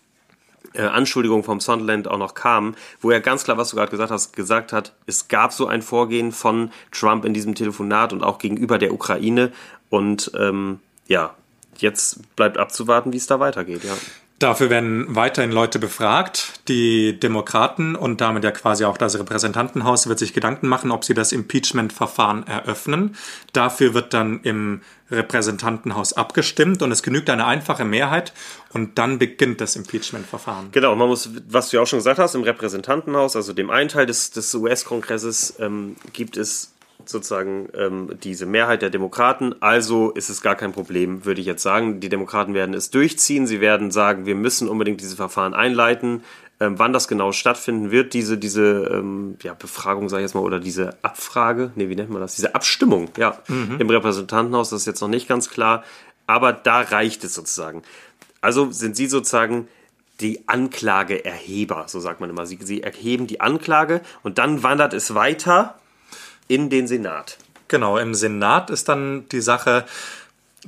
äh, 0.74 0.82
Anschuldigungen 0.82 1.44
vom 1.44 1.60
Sunderland 1.60 2.08
auch 2.08 2.18
noch 2.18 2.34
kamen, 2.34 2.74
wo 3.00 3.10
er 3.10 3.20
ganz 3.20 3.44
klar, 3.44 3.58
was 3.58 3.70
du 3.70 3.76
gerade 3.76 3.90
gesagt 3.90 4.10
hast, 4.10 4.34
gesagt 4.34 4.72
hat, 4.72 4.94
es 5.06 5.28
gab 5.28 5.52
so 5.52 5.66
ein 5.66 5.82
Vorgehen 5.82 6.32
von 6.32 6.70
Trump 6.90 7.24
in 7.24 7.34
diesem 7.34 7.54
Telefonat 7.54 8.12
und 8.12 8.22
auch 8.22 8.38
gegenüber 8.38 8.78
der 8.78 8.94
Ukraine. 8.94 9.52
Und 9.90 10.32
ähm, 10.38 10.80
ja, 11.06 11.34
jetzt 11.76 12.34
bleibt 12.36 12.56
abzuwarten, 12.56 13.12
wie 13.12 13.18
es 13.18 13.26
da 13.26 13.38
weitergeht, 13.38 13.84
ja. 13.84 13.94
Dafür 14.42 14.70
werden 14.70 15.14
weiterhin 15.14 15.52
Leute 15.52 15.78
befragt. 15.78 16.66
Die 16.66 17.20
Demokraten 17.20 17.94
und 17.94 18.20
damit 18.20 18.42
ja 18.42 18.50
quasi 18.50 18.84
auch 18.84 18.98
das 18.98 19.16
Repräsentantenhaus 19.16 20.08
wird 20.08 20.18
sich 20.18 20.34
Gedanken 20.34 20.66
machen, 20.66 20.90
ob 20.90 21.04
sie 21.04 21.14
das 21.14 21.30
Impeachment-Verfahren 21.30 22.44
eröffnen. 22.48 23.14
Dafür 23.52 23.94
wird 23.94 24.12
dann 24.12 24.40
im 24.42 24.80
Repräsentantenhaus 25.12 26.14
abgestimmt 26.14 26.82
und 26.82 26.90
es 26.90 27.04
genügt 27.04 27.30
eine 27.30 27.46
einfache 27.46 27.84
Mehrheit 27.84 28.32
und 28.72 28.98
dann 28.98 29.20
beginnt 29.20 29.60
das 29.60 29.76
Impeachment-Verfahren. 29.76 30.70
Genau, 30.72 30.96
man 30.96 31.06
muss, 31.06 31.30
was 31.48 31.70
du 31.70 31.76
ja 31.76 31.84
auch 31.84 31.86
schon 31.86 32.00
gesagt 32.00 32.18
hast, 32.18 32.34
im 32.34 32.42
Repräsentantenhaus, 32.42 33.36
also 33.36 33.52
dem 33.52 33.70
einen 33.70 33.90
Teil 33.90 34.06
des, 34.06 34.32
des 34.32 34.52
US-Kongresses, 34.56 35.54
ähm, 35.60 35.94
gibt 36.12 36.36
es 36.36 36.72
sozusagen 37.06 37.68
ähm, 37.74 38.18
diese 38.22 38.46
Mehrheit 38.46 38.82
der 38.82 38.90
Demokraten. 38.90 39.54
Also 39.60 40.10
ist 40.10 40.28
es 40.28 40.42
gar 40.42 40.54
kein 40.54 40.72
Problem, 40.72 41.24
würde 41.24 41.40
ich 41.40 41.46
jetzt 41.46 41.62
sagen. 41.62 42.00
Die 42.00 42.08
Demokraten 42.08 42.54
werden 42.54 42.74
es 42.74 42.90
durchziehen. 42.90 43.46
Sie 43.46 43.60
werden 43.60 43.90
sagen, 43.90 44.26
wir 44.26 44.34
müssen 44.34 44.68
unbedingt 44.68 45.00
diese 45.00 45.16
Verfahren 45.16 45.54
einleiten. 45.54 46.22
Ähm, 46.60 46.78
wann 46.78 46.92
das 46.92 47.08
genau 47.08 47.32
stattfinden 47.32 47.90
wird, 47.90 48.14
diese, 48.14 48.38
diese 48.38 48.88
ähm, 48.92 49.36
ja, 49.42 49.54
Befragung, 49.54 50.08
sage 50.08 50.22
ich 50.22 50.28
jetzt 50.28 50.34
mal, 50.34 50.42
oder 50.42 50.60
diese 50.60 50.96
Abfrage, 51.02 51.72
nee, 51.74 51.88
wie 51.88 51.96
nennt 51.96 52.10
man 52.10 52.20
das? 52.20 52.36
Diese 52.36 52.54
Abstimmung, 52.54 53.08
ja, 53.16 53.38
im 53.48 53.90
Repräsentantenhaus, 53.90 54.70
das 54.70 54.82
ist 54.82 54.86
jetzt 54.86 55.00
noch 55.00 55.08
nicht 55.08 55.28
ganz 55.28 55.50
klar. 55.50 55.82
Aber 56.26 56.52
da 56.52 56.82
reicht 56.82 57.24
es 57.24 57.34
sozusagen. 57.34 57.82
Also 58.40 58.70
sind 58.70 58.96
sie 58.96 59.06
sozusagen 59.06 59.66
die 60.20 60.46
Anklageerheber, 60.46 61.86
so 61.88 62.00
sagt 62.00 62.20
man 62.20 62.30
immer. 62.30 62.46
Sie, 62.46 62.58
sie 62.62 62.82
erheben 62.82 63.26
die 63.26 63.40
Anklage 63.40 64.00
und 64.22 64.38
dann 64.38 64.62
wandert 64.62 64.94
es 64.94 65.14
weiter 65.14 65.74
in 66.52 66.68
den 66.68 66.86
Senat. 66.86 67.38
Genau, 67.68 67.96
im 67.96 68.14
Senat 68.14 68.68
ist 68.68 68.88
dann 68.88 69.26
die 69.30 69.40
Sache, 69.40 69.86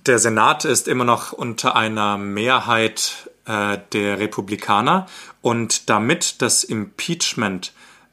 der 0.06 0.18
Senat 0.18 0.64
ist 0.64 0.88
immer 0.88 1.04
noch 1.04 1.32
unter 1.32 1.76
einer 1.76 2.16
Mehrheit 2.16 3.30
äh, 3.44 3.78
der 3.92 4.18
Republikaner 4.18 5.06
und 5.42 5.90
damit 5.90 6.40
das 6.40 6.64
Impeachment 6.64 7.72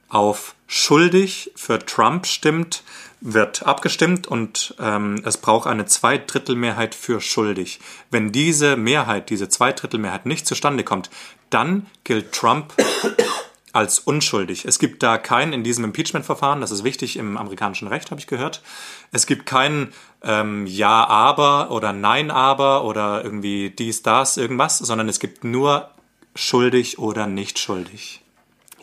auf 0.09 0.55
schuldig 0.67 1.51
für 1.55 1.79
Trump 1.79 2.27
stimmt, 2.27 2.83
wird 3.21 3.63
abgestimmt 3.65 4.27
und 4.27 4.75
ähm, 4.79 5.21
es 5.25 5.37
braucht 5.37 5.67
eine 5.67 5.85
Zweidrittelmehrheit 5.85 6.93
für 6.93 7.21
schuldig. 7.21 7.79
Wenn 8.09 8.31
diese 8.31 8.75
Mehrheit, 8.75 9.29
diese 9.29 9.47
Zweidrittelmehrheit 9.47 10.25
nicht 10.25 10.45
zustande 10.45 10.83
kommt, 10.83 11.09
dann 11.49 11.85
gilt 12.03 12.33
Trump 12.33 12.73
als 13.73 13.99
unschuldig. 13.99 14.65
Es 14.65 14.79
gibt 14.79 15.03
da 15.03 15.17
keinen 15.17 15.53
in 15.53 15.63
diesem 15.63 15.83
Impeachment-Verfahren, 15.85 16.61
das 16.61 16.71
ist 16.71 16.83
wichtig 16.83 17.17
im 17.17 17.37
amerikanischen 17.37 17.87
Recht, 17.87 18.11
habe 18.11 18.19
ich 18.19 18.27
gehört. 18.27 18.61
Es 19.11 19.25
gibt 19.25 19.45
keinen 19.45 19.93
ähm, 20.23 20.65
Ja, 20.67 21.05
aber 21.07 21.71
oder 21.71 21.93
Nein, 21.93 22.31
aber 22.31 22.83
oder 22.85 23.23
irgendwie 23.23 23.69
dies, 23.69 24.03
das, 24.03 24.37
irgendwas, 24.37 24.77
sondern 24.77 25.09
es 25.09 25.19
gibt 25.19 25.43
nur 25.43 25.89
schuldig 26.35 26.99
oder 26.99 27.27
nicht 27.27 27.59
schuldig. 27.59 28.21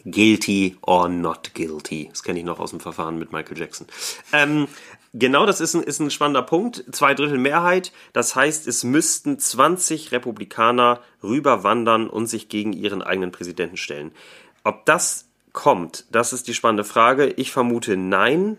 Guilty 0.05 0.77
or 0.83 1.09
not 1.09 1.55
guilty. 1.55 2.09
Das 2.11 2.23
kenne 2.23 2.39
ich 2.39 2.45
noch 2.45 2.61
aus 2.61 2.71
dem 2.71 2.81
Verfahren 2.81 3.19
mit 3.19 3.33
Michael 3.33 3.59
Jackson. 3.59 3.87
Ähm, 4.33 4.69
genau, 5.13 5.45
das 5.45 5.61
ist 5.61 5.75
ein, 5.75 5.83
ist 5.83 6.01
ein 6.01 6.11
spannender 6.11 6.43
Punkt. 6.43 6.85
Zwei 6.93 7.15
Drittel 7.15 7.39
Mehrheit. 7.39 7.93
Das 8.13 8.35
heißt, 8.35 8.67
es 8.69 8.85
müssten 8.85 9.39
20 9.39 10.13
Republikaner 10.13 11.01
rüberwandern 11.23 12.09
und 12.09 12.27
sich 12.27 12.49
gegen 12.49 12.73
ihren 12.73 13.03
eigenen 13.03 13.33
Präsidenten 13.33 13.77
stellen. 13.77 14.13
Ob 14.69 14.85
das 14.85 15.25
kommt, 15.55 16.05
das 16.13 16.35
ist 16.35 16.47
die 16.47 16.53
spannende 16.53 16.85
Frage. 16.85 17.29
Ich 17.29 17.53
vermute 17.53 17.97
nein. 17.97 18.59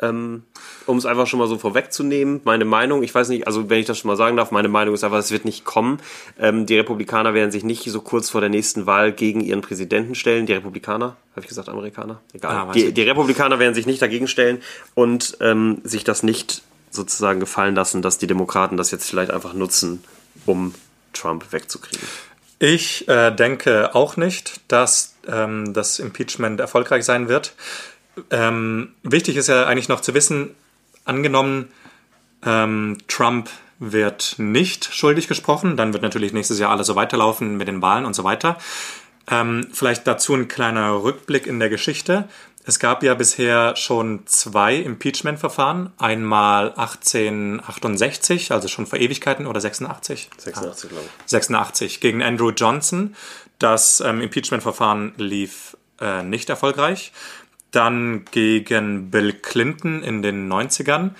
Ähm, 0.00 0.44
um 0.86 0.98
es 0.98 1.06
einfach 1.06 1.26
schon 1.26 1.40
mal 1.40 1.48
so 1.48 1.58
vorwegzunehmen, 1.58 2.42
meine 2.44 2.64
Meinung, 2.64 3.02
ich 3.02 3.12
weiß 3.12 3.30
nicht, 3.30 3.46
also 3.46 3.70
wenn 3.70 3.80
ich 3.80 3.86
das 3.86 3.98
schon 3.98 4.08
mal 4.08 4.16
sagen 4.16 4.36
darf, 4.36 4.50
meine 4.52 4.68
Meinung 4.68 4.94
ist 4.94 5.02
einfach, 5.02 5.18
es 5.18 5.32
wird 5.32 5.44
nicht 5.44 5.64
kommen. 5.64 5.98
Ähm, 6.38 6.66
die 6.66 6.76
Republikaner 6.76 7.34
werden 7.34 7.50
sich 7.50 7.64
nicht 7.64 7.82
so 7.90 8.02
kurz 8.02 8.30
vor 8.30 8.40
der 8.40 8.50
nächsten 8.50 8.86
Wahl 8.86 9.10
gegen 9.10 9.40
ihren 9.40 9.62
Präsidenten 9.62 10.14
stellen. 10.14 10.46
Die 10.46 10.52
Republikaner, 10.52 11.16
habe 11.32 11.40
ich 11.40 11.48
gesagt, 11.48 11.68
Amerikaner? 11.68 12.20
Egal. 12.32 12.54
Ah, 12.54 12.72
die, 12.72 12.92
die 12.92 13.02
Republikaner 13.02 13.58
werden 13.58 13.74
sich 13.74 13.86
nicht 13.86 14.00
dagegen 14.00 14.28
stellen 14.28 14.62
und 14.94 15.38
ähm, 15.40 15.80
sich 15.82 16.04
das 16.04 16.22
nicht 16.22 16.62
sozusagen 16.90 17.40
gefallen 17.40 17.74
lassen, 17.74 18.00
dass 18.00 18.18
die 18.18 18.28
Demokraten 18.28 18.76
das 18.76 18.92
jetzt 18.92 19.10
vielleicht 19.10 19.32
einfach 19.32 19.54
nutzen, 19.54 20.04
um 20.44 20.72
Trump 21.14 21.52
wegzukriegen. 21.52 22.06
Ich 22.58 23.06
äh, 23.08 23.32
denke 23.32 23.94
auch 23.94 24.16
nicht, 24.16 24.60
dass 24.68 25.15
ähm, 25.28 25.72
das 25.72 25.98
Impeachment 25.98 26.60
erfolgreich 26.60 27.04
sein 27.04 27.28
wird. 27.28 27.54
Ähm, 28.30 28.94
wichtig 29.02 29.36
ist 29.36 29.48
ja 29.48 29.66
eigentlich 29.66 29.88
noch 29.88 30.00
zu 30.00 30.14
wissen, 30.14 30.54
angenommen, 31.04 31.68
ähm, 32.44 32.98
Trump 33.08 33.50
wird 33.78 34.36
nicht 34.38 34.92
schuldig 34.94 35.28
gesprochen, 35.28 35.76
dann 35.76 35.92
wird 35.92 36.02
natürlich 36.02 36.32
nächstes 36.32 36.58
Jahr 36.58 36.70
alles 36.70 36.86
so 36.86 36.96
weiterlaufen 36.96 37.56
mit 37.56 37.68
den 37.68 37.82
Wahlen 37.82 38.06
und 38.06 38.14
so 38.14 38.24
weiter. 38.24 38.56
Ähm, 39.28 39.66
vielleicht 39.72 40.06
dazu 40.06 40.34
ein 40.34 40.48
kleiner 40.48 41.02
Rückblick 41.02 41.46
in 41.46 41.58
der 41.58 41.68
Geschichte. 41.68 42.28
Es 42.68 42.80
gab 42.80 43.04
ja 43.04 43.14
bisher 43.14 43.76
schon 43.76 44.26
zwei 44.26 44.74
Impeachment-Verfahren. 44.74 45.92
Einmal 45.98 46.70
1868, 46.70 48.50
also 48.50 48.66
schon 48.66 48.86
vor 48.86 48.98
Ewigkeiten, 48.98 49.46
oder 49.46 49.60
86? 49.60 50.30
86, 50.36 50.90
glaube 50.90 51.04
ich. 51.04 51.30
86 51.30 52.00
gegen 52.00 52.24
Andrew 52.24 52.50
Johnson. 52.50 53.14
Das 53.58 54.00
ähm, 54.00 54.20
Impeachment-Verfahren 54.20 55.12
lief 55.16 55.76
äh, 56.00 56.22
nicht 56.22 56.50
erfolgreich. 56.50 57.12
Dann 57.70 58.24
gegen 58.30 59.10
Bill 59.10 59.32
Clinton 59.32 60.02
in 60.02 60.22
den 60.22 60.50
90ern. 60.50 61.10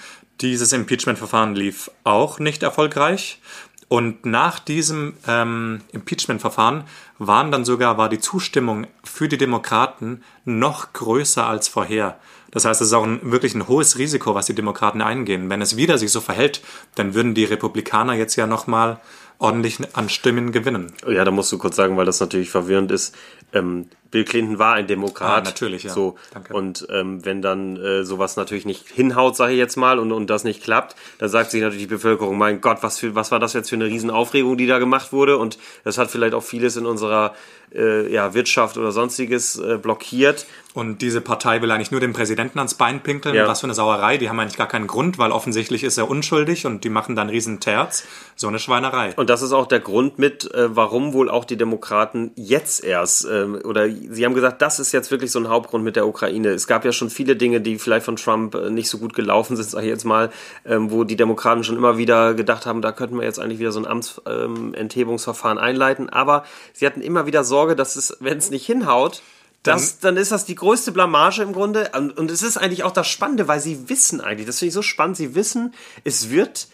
Dieses 0.41 0.73
Impeachment-Verfahren 0.73 1.55
lief 1.55 1.91
auch 2.05 2.39
nicht 2.39 2.63
erfolgreich. 2.63 3.41
Und 3.89 4.27
nach 4.27 4.59
diesem 4.59 5.15
ähm, 5.29 5.81
Impeachment-Verfahren 5.93 6.85
waren 7.19 7.53
dann 7.53 7.65
sogar, 7.65 7.99
war 7.99 8.09
die 8.09 8.19
Zustimmung 8.19 8.87
für 9.05 9.29
die 9.29 9.39
Demokraten 9.39 10.23
noch 10.45 10.93
größer 10.93 11.47
als 11.47 11.69
vorher. 11.69 12.19
Das 12.51 12.65
heißt, 12.65 12.81
es 12.81 12.89
ist 12.89 12.95
auch 12.95 13.05
ein, 13.05 13.21
wirklich 13.23 13.55
ein 13.55 13.69
hohes 13.69 13.99
Risiko, 13.99 14.35
was 14.35 14.47
die 14.47 14.55
Demokraten 14.55 15.03
eingehen. 15.03 15.51
Wenn 15.51 15.63
es 15.63 15.77
wieder 15.77 15.99
sich 15.99 16.11
so 16.11 16.21
verhält, 16.21 16.63
dann 16.97 17.15
würden 17.15 17.35
die 17.35 17.45
Republikaner 17.45 18.15
jetzt 18.15 18.37
ja 18.37 18.47
nochmal 18.47 18.99
ordentlich 19.39 19.79
an 19.95 20.09
Stimmen 20.09 20.53
gewinnen. 20.53 20.93
Ja, 21.07 21.25
da 21.25 21.31
musst 21.31 21.53
du 21.53 21.59
kurz 21.59 21.77
sagen, 21.77 21.97
weil 21.97 22.07
das 22.07 22.21
natürlich 22.21 22.51
verwirrend 22.51 22.91
ist. 22.91 23.15
Ähm, 23.53 23.89
Bill 24.11 24.25
Clinton 24.25 24.59
war 24.59 24.75
ein 24.75 24.87
Demokrat. 24.87 25.43
Ah, 25.43 25.45
natürlich, 25.45 25.85
ja. 25.85 25.93
So. 25.93 26.17
Danke. 26.33 26.55
Und 26.55 26.87
ähm, 26.91 27.25
wenn 27.25 27.43
dann 27.43 27.77
äh, 27.77 28.05
sowas 28.05 28.37
natürlich 28.37 28.65
nicht 28.65 28.89
hinhaut, 28.89 29.37
sage 29.37 29.53
ich 29.53 29.59
jetzt 29.59 29.77
mal, 29.77 29.99
und, 29.99 30.13
und 30.13 30.29
das 30.29 30.45
nicht 30.45 30.63
klappt, 30.63 30.97
dann 31.19 31.29
sagt 31.29 31.51
sich 31.51 31.61
natürlich 31.61 31.85
die 31.85 31.95
Bevölkerung, 31.95 32.39
mein 32.39 32.61
Gott, 32.61 32.79
was, 32.83 32.99
für, 32.99 33.15
was 33.15 33.31
war 33.31 33.39
das 33.39 33.53
jetzt 33.53 33.71
für 33.71 33.77
eine 33.77 33.87
Riesenaufregung, 33.87 34.57
die 34.57 34.67
da 34.67 34.79
gemacht 34.79 35.13
wurde? 35.13 35.39
Und 35.39 35.59
das 35.85 35.99
hat 35.99 36.11
vielleicht 36.11 36.35
auch 36.35 36.43
vieles 36.43 36.77
in 36.77 36.87
unserer 36.87 37.35
äh, 37.75 38.11
ja, 38.13 38.35
Wirtschaft 38.35 38.79
oder 38.79 38.93
sonstiges 38.93 39.59
äh, 39.59 39.79
blockiert. 39.79 40.47
Und 40.75 41.01
diese 41.01 41.23
Partei 41.23 41.63
will 41.63 41.71
eigentlich 41.71 41.91
nur 41.91 42.01
den 42.01 42.13
Präsidenten 42.13 42.59
ans 42.59 42.75
Bein 42.75 43.03
pinkeln. 43.03 43.35
Ja. 43.35 43.49
Was 43.49 43.61
für 43.61 43.67
eine 43.67 43.75
Sauerei. 43.75 44.19
Die 44.19 44.29
haben 44.29 44.39
eigentlich 44.39 44.59
gar 44.59 44.69
keinen 44.69 44.87
Grund, 44.87 45.19
weil 45.19 45.33
offensichtlich 45.33 45.83
ist 45.85 45.97
er 45.97 46.11
unschuldig 46.11 46.67
und 46.67 46.85
die 46.85 46.91
machen 46.91 47.17
dann 47.17 47.31
riesen 47.31 47.61
Terz. 47.61 48.05
So 48.35 48.49
eine 48.49 48.59
Schweinerei. 48.59 49.15
Und 49.17 49.31
das 49.31 49.41
ist 49.41 49.53
auch 49.53 49.67
der 49.67 49.81
Grund 49.81 50.19
mit, 50.19 50.53
äh, 50.53 50.77
warum 50.77 51.15
wohl 51.15 51.31
auch 51.31 51.47
die 51.47 51.57
Demokraten 51.57 52.33
jetzt 52.35 52.85
erst, 52.85 53.25
ähm, 53.25 53.59
oder 53.65 53.87
sie 54.11 54.25
haben 54.25 54.35
gesagt, 54.35 54.63
das 54.63 54.79
ist 54.79 54.93
jetzt 54.93 55.11
wirklich 55.11 55.31
so 55.33 55.39
ein 55.39 55.49
Hauptgrund 55.49 55.85
mit 55.85 55.97
der 55.97 56.07
Ukraine. 56.07 56.49
Es 56.51 56.67
gab 56.67 56.85
ja 56.85 56.93
schon 56.93 57.11
viele 57.11 57.37
Dinge, 57.37 57.61
die 57.61 57.79
vielleicht 57.79 58.05
von 58.05 58.17
Trump 58.17 58.55
äh, 58.55 58.71
nicht 58.71 58.89
so 58.89 58.99
gut 58.99 59.15
gelaufen 59.15 59.57
sind, 59.57 59.69
sage 59.69 59.87
ich 59.87 59.91
jetzt 59.91 60.05
mal, 60.05 60.31
ähm, 60.65 60.91
wo 60.91 61.05
die 61.05 61.17
Demokraten 61.17 61.65
schon 61.65 61.77
immer 61.77 61.99
wieder 61.99 62.35
gedacht 62.35 62.67
haben, 62.67 62.83
da 62.83 62.93
könnten 62.93 63.17
wir 63.17 63.25
jetzt 63.25 63.39
eigentlich 63.39 63.59
wieder 63.59 63.73
so 63.73 63.81
ein 63.81 63.87
Amtsenthebungsverfahren 63.87 65.59
einleiten. 65.59 66.09
Aber 66.09 66.45
sie 66.73 66.87
hatten 66.87 67.01
immer 67.01 67.27
wieder 67.27 67.45
Sorge, 67.45 67.77
dass 67.77 67.97
es, 67.97 68.17
wenn 68.21 68.39
es 68.39 68.51
nicht 68.51 68.67
hinhaut, 68.67 69.23
das, 69.63 69.99
dann 69.99 70.17
ist 70.17 70.31
das 70.31 70.45
die 70.45 70.55
größte 70.55 70.93
Blamage 70.93 71.43
im 71.43 71.53
Grunde. 71.53 71.91
Und, 71.97 72.17
und 72.17 72.31
es 72.31 72.43
ist 72.43 72.57
eigentlich 72.57 72.85
auch 72.85 72.93
das 72.93 73.09
Spannende, 73.09 73.49
weil 73.49 73.61
sie 73.61 73.89
wissen 73.89 74.21
eigentlich, 74.21 74.47
das 74.47 74.61
finde 74.61 74.69
ich 74.69 74.75
so 74.75 74.83
spannend, 74.83 75.17
sie 75.17 75.35
wissen, 75.35 75.75
es 76.05 76.31
wird 76.31 76.69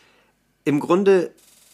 im 0.64 0.78
Grunde 0.78 1.30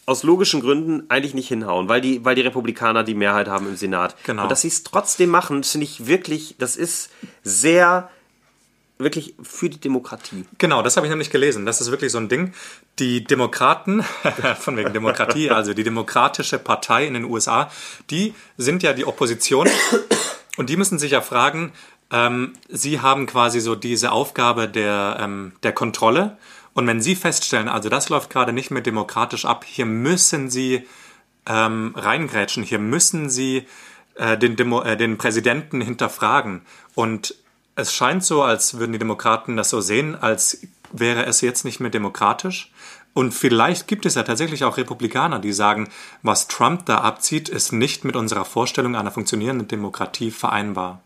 aus 0.09 0.23
logischen 0.23 0.59
Gründen 0.59 1.03
eigentlich 1.09 1.35
nicht 1.35 1.47
hinhauen, 1.47 1.87
weil 1.87 2.01
die, 2.01 2.25
weil 2.25 2.33
die 2.33 2.41
Republikaner 2.41 3.03
die 3.03 3.13
Mehrheit 3.13 3.47
haben 3.47 3.67
im 3.67 3.75
Senat. 3.75 4.15
Genau. 4.23 4.43
Und 4.43 4.49
dass 4.51 4.61
sie 4.61 4.67
es 4.67 4.83
trotzdem 4.83 5.29
machen, 5.29 5.63
finde 5.63 5.85
ich 5.85 6.07
wirklich, 6.07 6.55
das 6.57 6.75
ist 6.75 7.11
sehr, 7.43 8.09
wirklich 8.97 9.35
für 9.43 9.69
die 9.69 9.79
Demokratie. 9.79 10.45
Genau, 10.57 10.81
das 10.81 10.97
habe 10.97 11.05
ich 11.05 11.11
nämlich 11.11 11.29
gelesen. 11.29 11.65
Das 11.67 11.79
ist 11.79 11.91
wirklich 11.91 12.11
so 12.11 12.17
ein 12.17 12.27
Ding. 12.27 12.53
Die 12.97 13.23
Demokraten, 13.23 14.03
von 14.59 14.77
wegen 14.77 14.93
Demokratie, 14.93 15.51
also 15.51 15.75
die 15.75 15.83
Demokratische 15.83 16.57
Partei 16.57 17.05
in 17.05 17.13
den 17.13 17.25
USA, 17.25 17.69
die 18.09 18.33
sind 18.57 18.81
ja 18.81 18.93
die 18.93 19.05
Opposition 19.05 19.69
und 20.57 20.71
die 20.71 20.75
müssen 20.75 20.97
sich 20.97 21.11
ja 21.11 21.21
fragen, 21.21 21.71
ähm, 22.11 22.53
sie 22.67 22.99
haben 22.99 23.27
quasi 23.27 23.59
so 23.59 23.75
diese 23.75 24.11
Aufgabe 24.11 24.67
der, 24.67 25.17
ähm, 25.21 25.51
der 25.61 25.73
Kontrolle. 25.73 26.37
Und 26.79 26.87
wenn 26.87 27.01
sie 27.01 27.15
feststellen, 27.15 27.67
also 27.67 27.89
das 27.89 28.07
läuft 28.07 28.29
gerade 28.29 28.53
nicht 28.53 28.71
mehr 28.71 28.81
demokratisch 28.81 29.43
ab, 29.43 29.65
hier 29.67 29.85
müssen 29.85 30.49
sie 30.49 30.87
ähm, 31.45 31.93
reingrätschen, 31.93 32.63
hier 32.63 32.79
müssen 32.79 33.29
sie 33.29 33.67
äh, 34.15 34.37
den, 34.37 34.55
Demo 34.55 34.81
äh, 34.83 34.95
den 34.95 35.17
Präsidenten 35.17 35.81
hinterfragen. 35.81 36.61
Und 36.95 37.35
es 37.75 37.93
scheint 37.93 38.23
so, 38.23 38.43
als 38.43 38.79
würden 38.79 38.93
die 38.93 38.97
Demokraten 38.97 39.57
das 39.57 39.71
so 39.71 39.81
sehen, 39.81 40.15
als 40.15 40.61
wäre 40.93 41.25
es 41.25 41.41
jetzt 41.41 41.65
nicht 41.65 41.81
mehr 41.81 41.89
demokratisch. 41.89 42.71
Und 43.13 43.33
vielleicht 43.33 43.89
gibt 43.89 44.05
es 44.05 44.15
ja 44.15 44.23
tatsächlich 44.23 44.63
auch 44.63 44.77
Republikaner, 44.77 45.39
die 45.39 45.51
sagen, 45.51 45.89
was 46.23 46.47
Trump 46.47 46.85
da 46.85 46.99
abzieht, 46.99 47.49
ist 47.49 47.73
nicht 47.73 48.05
mit 48.05 48.15
unserer 48.15 48.45
Vorstellung 48.45 48.95
einer 48.95 49.11
funktionierenden 49.11 49.67
Demokratie 49.67 50.31
vereinbar. 50.31 51.01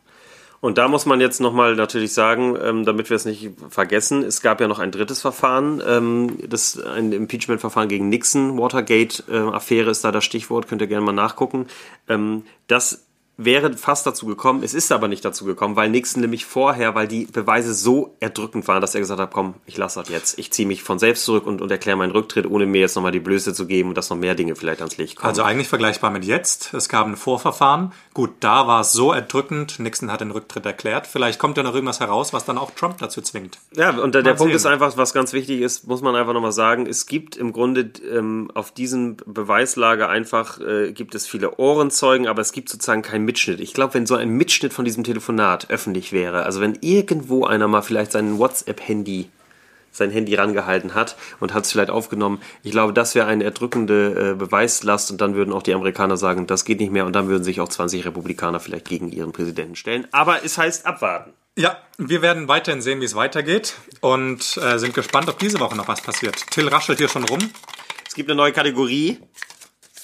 Und 0.64 0.78
da 0.78 0.88
muss 0.88 1.06
man 1.06 1.20
jetzt 1.20 1.42
nochmal 1.42 1.76
natürlich 1.76 2.14
sagen, 2.14 2.56
ähm, 2.64 2.86
damit 2.86 3.10
wir 3.10 3.18
es 3.18 3.26
nicht 3.26 3.52
vergessen, 3.68 4.24
es 4.24 4.42
gab 4.42 4.62
ja 4.62 4.70
noch 4.70 4.80
ein 4.80 4.92
drittes 4.92 5.20
Verfahren, 5.20 5.84
ähm, 5.86 6.38
das 6.48 6.80
ein 6.80 7.12
Impeachment-Verfahren 7.12 7.90
gegen 7.90 8.08
Nixon, 8.08 8.58
Watergate-Affäre 8.58 9.92
ist 9.92 10.06
da 10.06 10.14
das 10.14 10.24
Stichwort, 10.24 10.70
könnt 10.70 10.82
ihr 10.82 10.88
gerne 10.88 11.06
mal 11.06 11.12
nachgucken. 11.12 11.68
Ähm, 12.08 12.44
das 12.68 13.04
wäre 13.36 13.74
fast 13.74 14.06
dazu 14.06 14.28
gekommen, 14.28 14.62
es 14.64 14.74
ist 14.74 14.92
aber 14.92 15.08
nicht 15.08 15.26
dazu 15.26 15.46
gekommen, 15.46 15.76
weil 15.76 15.90
Nixon 15.90 16.22
nämlich 16.22 16.46
vorher, 16.46 16.94
weil 16.94 17.08
die 17.08 17.26
Beweise 17.26 17.74
so 17.74 18.16
erdrückend 18.20 18.68
waren, 18.68 18.80
dass 18.80 18.94
er 18.94 19.02
gesagt 19.02 19.20
hat, 19.20 19.32
komm, 19.32 19.56
ich 19.66 19.78
lasse 19.78 20.00
das 20.00 20.10
jetzt. 20.10 20.38
Ich 20.38 20.52
ziehe 20.52 20.68
mich 20.68 20.84
von 20.84 21.00
selbst 21.00 21.26
zurück 21.26 21.48
und, 21.48 21.62
und 21.62 21.72
erkläre 21.72 21.98
meinen 21.98 22.12
Rücktritt, 22.12 22.46
ohne 22.46 22.66
mir 22.68 22.82
jetzt 22.82 22.96
nochmal 22.96 23.12
die 23.12 23.20
Blöße 23.20 23.54
zu 23.54 23.66
geben 23.66 23.90
und 23.90 23.98
dass 23.98 24.10
noch 24.10 24.18
mehr 24.18 24.36
Dinge 24.36 24.56
vielleicht 24.56 24.82
ans 24.82 24.98
Licht 24.98 25.16
kommen. 25.16 25.30
Also 25.30 25.42
eigentlich 25.44 25.68
vergleichbar 25.68 26.12
mit 26.12 26.26
jetzt. 26.26 26.74
Es 26.74 26.90
gab 26.90 27.08
ein 27.08 27.16
Vorverfahren. 27.16 27.92
Gut, 28.14 28.32
da 28.40 28.68
war 28.68 28.82
es 28.82 28.92
so 28.92 29.12
erdrückend. 29.12 29.80
Nixon 29.80 30.12
hat 30.12 30.22
den 30.22 30.32
Rücktritt 30.32 30.66
erklärt. 30.66 31.08
Vielleicht 31.08 31.40
kommt 31.40 31.58
ja 31.58 31.64
noch 31.64 31.74
irgendwas 31.74 32.00
heraus, 32.00 32.34
was 32.34 32.46
dann 32.46 32.60
auch 32.60 32.72
Trump 32.72 33.00
dazu 33.00 33.22
zwingt. 33.22 33.58
Ja, 33.76 33.90
und 33.90 34.14
der, 34.14 34.22
der 34.22 34.36
Punkt 34.36 34.54
ist 34.54 34.68
einfach, 34.68 34.96
was 34.98 35.14
ganz 35.14 35.34
wichtig 35.34 35.62
ist, 35.62 35.88
muss 35.88 36.04
man 36.04 36.16
einfach 36.16 36.34
nochmal 36.34 36.52
sagen, 36.52 36.86
es 36.86 37.08
gibt 37.08 37.36
im 37.36 37.52
Grunde 37.52 37.92
ähm, 38.12 38.52
auf 38.54 38.72
diesen 38.72 39.18
Beweislage 39.26 40.08
einfach, 40.08 40.60
äh, 40.60 40.92
gibt 40.92 41.16
es 41.16 41.26
viele 41.26 41.58
Ohrenzeugen, 41.58 42.28
aber 42.28 42.42
es 42.42 42.52
gibt 42.52 42.70
sozusagen 42.70 43.02
keinen 43.24 43.26
Mitschnitt. 43.26 43.60
Ich 43.60 43.74
glaube, 43.74 43.94
wenn 43.96 44.06
so 44.06 44.16
ein 44.16 44.30
Mitschnitt 44.30 44.74
von 44.74 44.86
diesem 44.86 45.04
Telefonat 45.04 45.70
öffentlich 45.70 46.12
wäre, 46.12 46.44
also 46.44 46.62
wenn 46.62 46.78
irgendwo 46.82 47.46
einer 47.46 47.68
mal 47.68 47.82
vielleicht 47.82 48.12
sein 48.12 48.38
WhatsApp-Handy 48.38 49.30
sein 49.96 50.10
Handy 50.10 50.34
rangehalten 50.34 50.96
hat 50.96 51.16
und 51.40 51.54
hat 51.54 51.66
es 51.66 51.72
vielleicht 51.72 51.92
aufgenommen. 51.92 52.42
Ich 52.64 52.72
glaube, 52.72 52.94
das 52.94 53.14
wäre 53.14 53.28
eine 53.28 53.44
erdrückende 53.44 54.32
äh, 54.32 54.34
Beweislast 54.34 55.12
und 55.12 55.22
dann 55.22 55.36
würden 55.36 55.54
auch 55.54 55.62
die 55.62 55.72
Amerikaner 55.72 56.18
sagen, 56.18 56.48
das 56.48 56.66
geht 56.66 56.80
nicht 56.80 56.92
mehr 56.92 57.06
und 57.06 57.14
dann 57.14 57.28
würden 57.28 57.44
sich 57.44 57.62
auch 57.62 57.70
20 57.70 58.04
Republikaner 58.04 58.60
vielleicht 58.60 58.86
gegen 58.90 59.12
ihren 59.12 59.34
Präsidenten 59.34 59.76
stellen. 59.76 60.08
Aber 60.12 60.44
es 60.44 60.58
heißt 60.58 60.88
abwarten. 60.88 61.34
Ja, 61.56 61.78
wir 62.00 62.24
werden 62.24 62.48
weiterhin 62.48 62.82
sehen, 62.82 63.02
wie 63.02 63.06
es 63.06 63.14
weitergeht 63.14 63.76
und 64.02 64.58
äh, 64.64 64.80
sind 64.80 64.96
gespannt, 64.96 65.30
ob 65.30 65.38
diese 65.38 65.60
Woche 65.60 65.76
noch 65.76 65.88
was 65.88 66.02
passiert. 66.02 66.38
Till 66.50 66.70
raschelt 66.70 66.98
hier 66.98 67.08
schon 67.08 67.26
rum. 67.26 67.52
Es 68.08 68.16
gibt 68.16 68.32
eine 68.32 68.38
neue 68.38 68.52
Kategorie. 68.52 69.20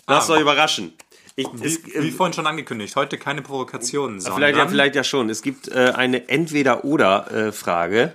Lasst 0.06 0.30
Ah. 0.30 0.34
euch 0.36 0.42
überraschen. 0.42 0.94
Ich, 1.40 1.48
Wie, 1.54 1.66
es, 1.66 1.86
wie 1.86 2.12
vorhin 2.12 2.34
schon 2.34 2.48
angekündigt, 2.48 2.98
heute 2.98 3.18
keine 3.18 3.42
Provokationen, 3.42 4.20
vielleicht, 4.20 4.58
ja, 4.58 4.68
vielleicht 4.68 4.96
ja 4.96 5.06
schon. 5.06 5.30
Es 5.30 5.42
gibt 5.42 5.70
äh, 5.70 5.94
eine 5.96 6.28
Entweder-Oder-Frage. 6.28 8.14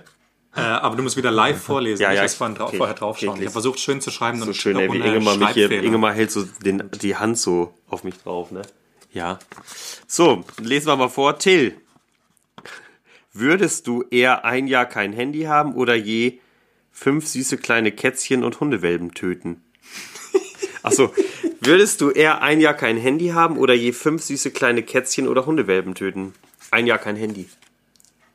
Äh, 0.55 0.61
aber 0.61 0.95
du 0.95 1.01
musst 1.01 1.17
wieder 1.17 1.31
live 1.31 1.59
vorlesen, 1.59 2.03
Ja, 2.03 2.11
ja, 2.11 2.27
vorhin 2.27 2.55
drau 2.55 2.67
okay. 2.67 2.77
vorher 2.77 2.95
draufschauen. 2.95 3.29
Okay, 3.31 3.39
ich 3.39 3.45
habe 3.45 3.51
versucht, 3.53 3.79
schön 3.79 3.99
zu 3.99 4.11
schreiben 4.11 4.39
so 4.39 4.45
und 4.45 4.53
schön, 4.53 4.77
ey, 4.77 4.91
wie 4.91 4.99
Ingemar 4.99 5.37
mich 5.37 5.49
hier. 5.49 5.71
Ingemar 5.71 6.13
hält 6.13 6.29
so 6.29 6.43
den, 6.63 6.83
die 7.01 7.15
Hand 7.15 7.39
so 7.39 7.73
auf 7.89 8.03
mich 8.03 8.15
drauf, 8.19 8.51
ne? 8.51 8.61
Ja. 9.11 9.39
So, 10.07 10.43
lesen 10.61 10.87
wir 10.87 10.95
mal 10.95 11.09
vor. 11.09 11.39
Till, 11.39 11.75
würdest 13.33 13.87
du 13.87 14.03
eher 14.11 14.45
ein 14.45 14.67
Jahr 14.67 14.85
kein 14.85 15.13
Handy 15.13 15.43
haben 15.43 15.73
oder 15.73 15.95
je 15.95 16.39
fünf 16.91 17.25
süße 17.25 17.57
kleine 17.57 17.91
Kätzchen 17.91 18.43
und 18.43 18.59
Hundewelpen 18.59 19.13
töten? 19.15 19.63
Achso, 20.85 21.11
würdest 21.61 21.99
du 22.01 22.11
eher 22.11 22.41
ein 22.41 22.61
Jahr 22.61 22.75
kein 22.75 22.97
Handy 22.97 23.29
haben 23.29 23.57
oder 23.57 23.73
je 23.73 23.91
fünf 23.91 24.21
süße 24.23 24.51
kleine 24.51 24.83
Kätzchen 24.83 25.27
oder 25.27 25.45
Hundewelpen 25.45 25.95
töten? 25.95 26.33
Ein 26.71 26.85
Jahr 26.85 26.99
kein 26.99 27.15
Handy. 27.15 27.49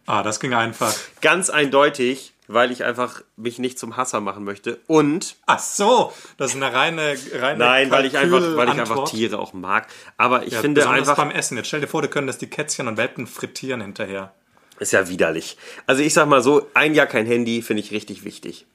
Ah, 0.06 0.22
das 0.24 0.40
ging 0.40 0.52
einfach. 0.54 0.92
Ganz 1.20 1.50
eindeutig, 1.50 2.32
weil 2.48 2.72
ich 2.72 2.82
einfach 2.82 3.22
mich 3.36 3.60
nicht 3.60 3.78
zum 3.78 3.96
Hasser 3.96 4.20
machen 4.20 4.42
möchte 4.42 4.80
und 4.88 5.36
Ach 5.46 5.60
so, 5.60 6.12
das 6.36 6.50
ist 6.50 6.56
eine 6.56 6.72
reine, 6.74 7.14
reine 7.34 7.58
Nein, 7.58 7.90
weil 7.92 8.06
ich 8.06 8.16
einfach, 8.18 8.56
weil 8.56 8.68
ich 8.70 8.80
einfach. 8.80 9.08
Tiere 9.08 9.38
auch 9.38 9.52
mag. 9.52 9.86
Aber 10.16 10.44
ich 10.44 10.54
Ja, 10.54 10.60
finde 10.60 10.88
einfach, 10.88 11.16
beim 11.16 11.30
Essen. 11.30 11.56
Jetzt 11.56 11.68
stell 11.68 11.80
dir 11.80 11.86
vor, 11.86 12.02
du 12.02 12.08
könntest 12.08 12.40
die 12.42 12.48
Kätzchen 12.48 12.88
und 12.88 12.96
Welpen 12.96 13.28
frittieren 13.28 13.80
hinterher. 13.80 14.34
ist 14.80 14.92
ja 14.92 15.08
widerlich. 15.08 15.56
Also 15.86 16.02
ich 16.02 16.12
sag 16.14 16.26
mal 16.26 16.42
so, 16.42 16.66
ein 16.74 16.94
Jahr 16.94 17.06
kein 17.06 17.26
Handy 17.26 17.62
finde 17.62 17.82
ich 17.84 17.92
richtig 17.92 18.24
wichtig. 18.24 18.66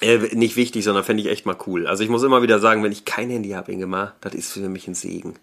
Äh, 0.00 0.18
nicht 0.34 0.56
wichtig, 0.56 0.84
sondern 0.84 1.04
fände 1.04 1.22
ich 1.22 1.28
echt 1.28 1.46
mal 1.46 1.56
cool. 1.66 1.86
Also 1.86 2.02
ich 2.02 2.10
muss 2.10 2.22
immer 2.22 2.42
wieder 2.42 2.58
sagen, 2.58 2.82
wenn 2.82 2.92
ich 2.92 3.04
kein 3.04 3.30
Handy 3.30 3.50
habe, 3.50 3.72
Ingemar, 3.72 4.14
das 4.20 4.34
ist 4.34 4.52
für 4.52 4.68
mich 4.68 4.88
ein 4.88 4.94
Segen. 4.94 5.34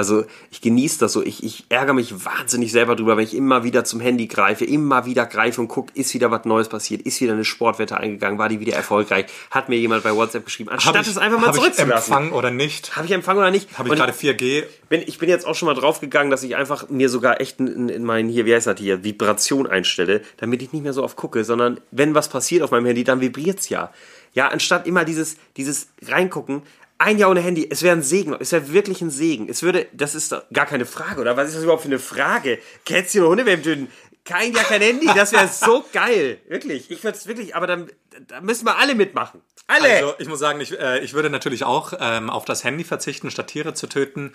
Also 0.00 0.24
ich 0.50 0.62
genieße 0.62 0.98
das 0.98 1.12
so. 1.12 1.22
Ich, 1.22 1.44
ich 1.44 1.64
ärgere 1.68 1.92
mich 1.92 2.24
wahnsinnig 2.24 2.72
selber 2.72 2.96
drüber, 2.96 3.18
wenn 3.18 3.24
ich 3.24 3.34
immer 3.36 3.64
wieder 3.64 3.84
zum 3.84 4.00
Handy 4.00 4.28
greife, 4.28 4.64
immer 4.64 5.04
wieder 5.04 5.26
greife 5.26 5.60
und 5.60 5.68
gucke, 5.68 5.92
ist 5.94 6.14
wieder 6.14 6.30
was 6.30 6.46
Neues 6.46 6.70
passiert, 6.70 7.02
ist 7.02 7.20
wieder 7.20 7.34
eine 7.34 7.44
Sportwette 7.44 7.98
eingegangen, 7.98 8.38
war 8.38 8.48
die 8.48 8.60
wieder 8.60 8.74
erfolgreich, 8.74 9.26
hat 9.50 9.68
mir 9.68 9.76
jemand 9.76 10.02
bei 10.04 10.14
WhatsApp 10.16 10.46
geschrieben, 10.46 10.70
anstatt 10.70 10.94
Hab 10.96 11.02
ich- 11.02 11.08
es 11.10 11.18
einfach 11.18 11.38
mal 11.38 11.48
hab 11.48 11.54
ich 11.54 11.60
zurückzulassen. 11.60 12.12
Empfang 12.14 12.32
oder 12.32 12.50
nicht? 12.50 12.96
Habe 12.96 13.04
ich 13.06 13.12
Empfang 13.12 13.36
oder 13.36 13.50
nicht? 13.50 13.68
Habe 13.78 13.88
ich 13.88 13.92
Und 13.92 13.98
gerade 13.98 14.12
4G? 14.14 14.64
bin, 14.88 15.02
ich 15.06 15.18
bin 15.18 15.28
jetzt 15.28 15.46
auch 15.46 15.54
schon 15.54 15.66
mal 15.66 15.74
draufgegangen, 15.74 16.30
dass 16.30 16.42
ich 16.42 16.56
einfach 16.56 16.88
mir 16.88 17.10
sogar 17.10 17.40
echt 17.42 17.60
in, 17.60 17.90
in 17.90 18.02
meinen, 18.04 18.30
hier, 18.30 18.46
wie 18.46 18.54
heißt 18.54 18.66
das 18.66 18.80
hier, 18.80 19.04
Vibration 19.04 19.66
einstelle, 19.66 20.22
damit 20.38 20.62
ich 20.62 20.72
nicht 20.72 20.82
mehr 20.82 20.94
so 20.94 21.04
oft 21.04 21.16
gucke, 21.16 21.44
sondern 21.44 21.78
wenn 21.90 22.14
was 22.14 22.30
passiert 22.30 22.62
auf 22.62 22.70
meinem 22.70 22.86
Handy, 22.86 23.04
dann 23.04 23.20
vibriert's 23.20 23.68
ja. 23.68 23.92
Ja, 24.32 24.48
anstatt 24.48 24.86
immer 24.86 25.04
dieses, 25.04 25.36
dieses 25.56 25.88
reingucken, 26.06 26.62
ein 27.00 27.16
Jahr 27.16 27.30
ohne 27.30 27.40
Handy, 27.40 27.66
es 27.70 27.82
wäre 27.82 27.96
ein 27.96 28.02
Segen, 28.02 28.36
es 28.38 28.52
wäre 28.52 28.72
wirklich 28.72 29.00
ein 29.00 29.10
Segen. 29.10 29.48
Es 29.48 29.62
würde, 29.62 29.86
das 29.94 30.14
ist 30.14 30.34
gar 30.52 30.66
keine 30.66 30.84
Frage, 30.84 31.20
oder? 31.22 31.34
Was 31.34 31.48
ist 31.48 31.56
das 31.56 31.62
überhaupt 31.62 31.82
für 31.82 31.88
eine 31.88 31.98
Frage? 31.98 32.58
Kätzchen 32.84 33.24
Hundewelpen 33.24 33.64
töten. 33.64 33.88
Kein 34.24 34.52
Jahr 34.52 34.64
kein 34.64 34.82
Handy, 34.82 35.06
das 35.06 35.32
wäre 35.32 35.48
so 35.48 35.84
geil. 35.92 36.38
Wirklich. 36.48 36.90
Ich 36.90 37.02
würde 37.02 37.16
es 37.16 37.26
wirklich, 37.26 37.56
aber 37.56 37.66
dann, 37.66 37.90
da 38.28 38.40
müssen 38.40 38.66
wir 38.66 38.76
alle 38.76 38.94
mitmachen. 38.94 39.40
Alle! 39.66 39.94
Also 39.94 40.14
ich 40.18 40.28
muss 40.28 40.38
sagen, 40.38 40.60
ich, 40.60 40.78
äh, 40.78 41.00
ich 41.00 41.14
würde 41.14 41.30
natürlich 41.30 41.64
auch 41.64 41.92
ähm, 41.98 42.28
auf 42.28 42.44
das 42.44 42.64
Handy 42.64 42.84
verzichten, 42.84 43.30
statt 43.30 43.48
Tiere 43.48 43.74
zu 43.74 43.86
töten. 43.86 44.32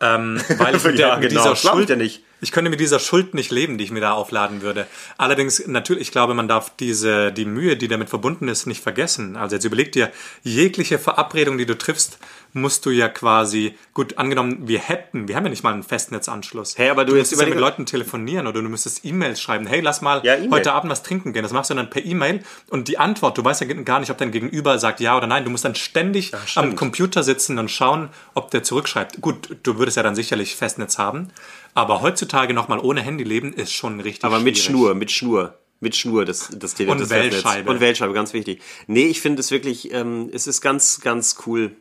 Ähm, 0.00 0.42
weil 0.58 0.74
ich 0.74 0.84
mit, 0.84 0.98
Ja, 0.98 1.10
der, 1.10 1.18
mit 1.18 1.30
genau, 1.30 1.42
dieser 1.42 1.56
Schuld 1.56 1.88
dir 1.88 1.96
nicht. 1.96 2.24
Ich 2.40 2.50
könnte 2.50 2.70
mit 2.70 2.80
dieser 2.80 2.98
Schuld 2.98 3.34
nicht 3.34 3.52
leben, 3.52 3.78
die 3.78 3.84
ich 3.84 3.92
mir 3.92 4.00
da 4.00 4.14
aufladen 4.14 4.62
würde. 4.62 4.88
Allerdings, 5.16 5.64
natürlich, 5.68 6.08
ich 6.08 6.12
glaube, 6.12 6.34
man 6.34 6.48
darf 6.48 6.72
diese, 6.76 7.32
die 7.32 7.44
Mühe, 7.44 7.76
die 7.76 7.86
damit 7.86 8.10
verbunden 8.10 8.48
ist, 8.48 8.66
nicht 8.66 8.82
vergessen. 8.82 9.36
Also 9.36 9.54
jetzt 9.54 9.64
überleg 9.64 9.92
dir, 9.92 10.10
jegliche 10.42 10.98
Verabredung, 10.98 11.56
die 11.56 11.66
du 11.66 11.78
triffst, 11.78 12.18
musst 12.54 12.84
du 12.86 12.90
ja 12.90 13.08
quasi, 13.08 13.74
gut, 13.94 14.18
angenommen, 14.18 14.68
wir 14.68 14.78
hätten, 14.78 15.28
wir 15.28 15.36
haben 15.36 15.44
ja 15.44 15.50
nicht 15.50 15.62
mal 15.62 15.72
einen 15.72 15.82
Festnetzanschluss. 15.82 16.76
Hey, 16.76 16.90
aber 16.90 17.04
du 17.04 17.12
du 17.12 17.16
jetzt 17.18 17.30
müsstest 17.30 17.42
ja 17.42 17.48
mit 17.48 17.58
Leuten 17.58 17.86
telefonieren 17.86 18.46
oder 18.46 18.62
du 18.62 18.68
müsstest 18.68 19.04
E-Mails 19.04 19.40
schreiben. 19.40 19.66
Hey, 19.66 19.80
lass 19.80 20.02
mal 20.02 20.20
Ja, 20.24 20.34
E-Mail. 20.34 20.50
heute 20.50 20.72
Abend 20.72 20.90
was 20.90 21.02
trinken 21.02 21.32
gehen. 21.32 21.42
Das 21.42 21.52
machst 21.52 21.70
du 21.70 21.74
dann 21.74 21.88
per 21.90 22.04
E-Mail 22.04 22.42
und 22.68 22.88
die 22.88 22.98
Antwort, 22.98 23.38
du 23.38 23.44
weißt 23.44 23.62
ja 23.62 23.66
gar 23.66 24.00
nicht, 24.00 24.10
ob 24.10 24.18
dein 24.18 24.30
Gegenüber 24.32 24.78
sagt 24.78 25.00
ja 25.00 25.16
oder 25.16 25.26
nein. 25.26 25.44
Du 25.44 25.50
musst 25.50 25.64
dann 25.64 25.74
ständig 25.74 26.34
am 26.34 26.40
stimmt. 26.46 26.76
Computer 26.76 27.22
sitzen 27.22 27.58
und 27.58 27.70
schauen, 27.70 28.10
ob 28.34 28.50
der 28.50 28.62
zurückschreibt. 28.62 29.20
Gut, 29.20 29.56
du 29.62 29.78
würdest 29.78 29.96
ja 29.96 30.02
dann 30.02 30.14
sicherlich 30.14 30.56
Festnetz 30.56 30.98
haben, 30.98 31.28
aber 31.74 32.02
heutzutage 32.02 32.52
nochmal 32.54 32.78
ohne 32.80 33.00
Handy 33.00 33.24
leben 33.24 33.52
ist 33.52 33.72
schon 33.72 34.00
richtig 34.00 34.24
Aber 34.24 34.40
mit 34.40 34.58
schwierig. 34.58 34.64
Schnur, 34.64 34.94
mit 34.94 35.10
Schnur. 35.10 35.58
Mit 35.80 35.96
Schnur, 35.96 36.24
das, 36.24 36.48
das 36.54 36.74
Telefon. 36.74 36.98
Und 36.98 37.02
das. 37.02 37.10
Wählscheibe. 37.10 37.68
Und 37.68 37.80
Wählscheibe, 37.80 38.12
ganz 38.12 38.32
wichtig. 38.32 38.62
Nee, 38.86 39.06
ich 39.06 39.20
finde 39.20 39.40
es 39.40 39.50
wirklich, 39.50 39.92
ähm, 39.92 40.30
es 40.32 40.46
ist 40.46 40.60
ganz, 40.60 41.00
ganz 41.00 41.38
cool. 41.46 41.72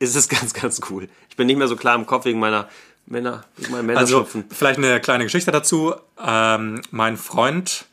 Es 0.00 0.16
ist 0.16 0.28
ganz, 0.40 0.52
ganz 0.52 0.80
cool. 0.90 1.08
Ich 1.28 1.36
bin 1.36 1.46
nicht 1.46 1.56
mehr 1.56 1.68
so 1.68 1.76
klar 1.76 1.94
im 1.94 2.06
Kopf 2.06 2.24
wegen 2.24 2.40
meiner 2.40 2.68
Männer, 3.06 3.44
wegen 3.56 3.70
meinem 3.72 3.96
Also 3.96 4.16
Männerschupfen. 4.16 4.44
vielleicht 4.50 4.78
eine 4.78 5.00
kleine 5.00 5.24
Geschichte 5.24 5.52
dazu. 5.52 5.94
Ähm, 6.24 6.82
mein 6.90 7.16
Freund 7.16 7.84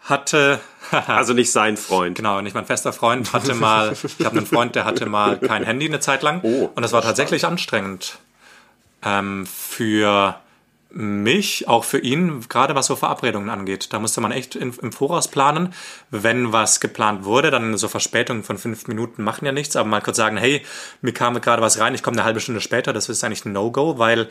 hatte, 0.00 0.60
Also 1.08 1.32
nicht 1.34 1.50
sein 1.50 1.76
Freund. 1.76 2.16
genau, 2.16 2.40
nicht 2.40 2.54
mein 2.54 2.64
fester 2.66 2.92
Freund, 2.92 3.32
hatte 3.32 3.54
mal, 3.54 3.92
ich 4.18 4.24
habe 4.24 4.36
einen 4.36 4.46
Freund, 4.46 4.74
der 4.76 4.84
hatte 4.84 5.06
mal 5.06 5.36
kein 5.38 5.64
Handy 5.64 5.86
eine 5.86 5.98
Zeit 6.00 6.22
lang. 6.22 6.40
Oh, 6.44 6.70
und 6.74 6.80
das 6.82 6.92
war 6.92 7.02
tatsächlich 7.02 7.44
anstrengend. 7.44 8.18
Ähm, 9.02 9.46
für 9.46 10.38
mich, 10.96 11.68
auch 11.68 11.84
für 11.84 11.98
ihn, 11.98 12.40
gerade 12.48 12.74
was 12.74 12.86
so 12.86 12.96
Verabredungen 12.96 13.50
angeht. 13.50 13.92
Da 13.92 13.98
musste 13.98 14.20
man 14.20 14.32
echt 14.32 14.56
in, 14.56 14.72
im 14.72 14.92
Voraus 14.92 15.28
planen. 15.28 15.74
Wenn 16.10 16.52
was 16.52 16.80
geplant 16.80 17.24
wurde, 17.24 17.50
dann 17.50 17.76
so 17.76 17.88
Verspätungen 17.88 18.42
von 18.42 18.56
fünf 18.56 18.88
Minuten 18.88 19.22
machen 19.22 19.44
ja 19.44 19.52
nichts, 19.52 19.76
aber 19.76 19.88
mal 19.88 20.00
kurz 20.00 20.16
sagen, 20.16 20.36
hey, 20.36 20.62
mir 21.02 21.12
kam 21.12 21.38
gerade 21.40 21.62
was 21.62 21.78
rein, 21.78 21.94
ich 21.94 22.02
komme 22.02 22.16
eine 22.16 22.24
halbe 22.24 22.40
Stunde 22.40 22.60
später, 22.60 22.92
das 22.92 23.08
ist 23.08 23.22
eigentlich 23.22 23.44
ein 23.44 23.52
No-Go, 23.52 23.98
weil 23.98 24.28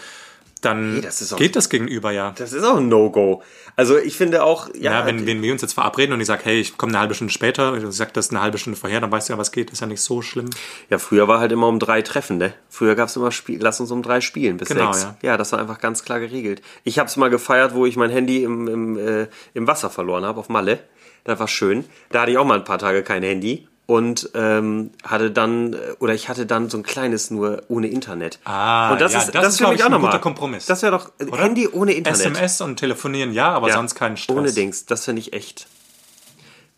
dann 0.62 1.02
das 1.02 1.22
ist 1.22 1.34
auch- 1.34 1.38
geht 1.38 1.56
das 1.56 1.70
Gegenüber 1.70 2.12
ja. 2.12 2.34
Das 2.38 2.54
ist 2.54 2.64
auch 2.64 2.78
ein 2.78 2.88
No-Go. 2.90 3.44
Also 3.76 3.98
ich 3.98 4.16
finde 4.18 4.44
auch, 4.44 4.70
ja, 4.74 5.00
Ja, 5.00 5.06
wenn, 5.06 5.28
wenn 5.28 5.42
wir 5.42 5.52
uns 5.52 5.62
jetzt 5.62 5.74
verabreden 5.74 6.14
und 6.14 6.22
ich 6.22 6.28
sage, 6.28 6.42
hey, 6.46 6.60
ich 6.60 6.78
komme 6.78 6.92
eine 6.92 7.00
halbe 7.00 7.14
Stunde 7.14 7.32
später, 7.34 7.74
und 7.74 7.82
du 7.84 7.92
sagst 7.92 8.16
das 8.18 8.30
eine 8.32 8.42
halbe 8.42 8.58
Stunde 8.58 8.80
vorher, 8.80 9.02
dann 9.02 9.12
weißt 9.12 9.30
du 9.30 9.34
ja, 9.34 9.38
was 9.38 9.52
geht, 9.52 9.70
ist 9.72 9.82
ja 9.82 9.88
nicht 9.88 10.02
so 10.02 10.22
schlimm. 10.22 10.50
ja, 10.90 10.98
früher 10.98 11.28
war 11.28 11.40
halt 11.40 11.52
immer 11.52 11.68
um 11.68 11.78
drei 11.80 12.02
Treffen, 12.02 12.38
ne? 12.38 12.54
Früher 12.70 12.96
gab 12.96 13.10
es 13.10 13.16
immer 13.16 13.32
Spiel, 13.32 13.60
lass 13.62 13.80
uns 13.80 13.92
um 13.92 14.02
drei 14.02 14.22
spielen 14.22 14.58
bis 14.58 14.70
Genau, 14.70 14.92
sechs. 14.94 15.04
ja. 15.22 15.32
Ja. 15.32 15.38
das 15.38 15.52
war 15.52 15.60
einfach 15.60 15.80
ganz 15.80 16.04
klar 16.04 16.20
geregelt. 16.20 16.62
Ich 16.84 17.00
habe 17.00 17.08
es 17.10 17.18
mal 17.18 17.30
gefeiert, 17.30 17.76
wo 17.76 17.86
ich 17.86 17.96
mein 17.98 18.10
Handy 18.10 18.44
im, 18.44 18.68
im, 18.68 18.98
äh, 18.98 19.28
im 19.54 19.68
Wasser 19.68 19.90
verloren 19.90 20.24
habe, 20.26 20.40
auf 20.40 20.50
Malle. 20.50 20.80
Das 21.26 21.40
war 21.40 21.48
schön. 21.48 21.86
Da 22.12 22.22
hatte 22.22 22.32
ich 22.32 22.38
auch 22.38 22.46
mal 22.46 22.58
ein 22.60 22.64
paar 22.64 22.78
Tage 22.80 23.04
kein 23.04 23.24
Handy. 23.24 23.68
Und 23.88 24.32
ähm, 24.34 24.90
hatte 25.04 25.30
dann, 25.30 25.76
oder 26.00 26.16
ich 26.16 26.28
hatte 26.28 26.48
dann 26.48 26.70
so 26.72 26.78
ein 26.78 26.84
kleines 26.84 27.30
nur 27.30 27.62
ohne 27.68 27.88
Internet. 27.88 28.40
Ah, 28.44 28.92
und 28.94 29.00
das 29.02 29.14
ja, 29.14 29.20
ist, 29.20 29.28
das 29.36 29.44
das 29.44 29.54
ist, 29.54 29.60
für 29.62 29.68
mich 29.68 29.76
ich, 29.76 29.82
auch 29.84 29.86
ein 29.88 29.92
nochmal. 29.92 30.10
guter 30.10 30.22
Kompromiss. 30.22 30.66
Das 30.66 30.82
wäre 30.82 30.92
doch 30.92 31.12
äh, 31.20 31.26
Oder? 31.26 31.44
Handy 31.44 31.68
ohne 31.68 31.94
Internet. 31.94 32.20
SMS 32.20 32.62
und 32.62 32.78
telefonieren 32.78 33.32
ja, 33.32 33.50
aber 33.52 33.68
Ja, 33.68 33.76
sonst 33.76 33.94
keinen 33.94 34.18
Stress. 34.18 34.36
Ohne 34.36 34.52
Dings, 34.52 34.88
das 34.88 35.06
finde 35.06 35.20
ich 35.22 35.34
echt. 35.34 35.68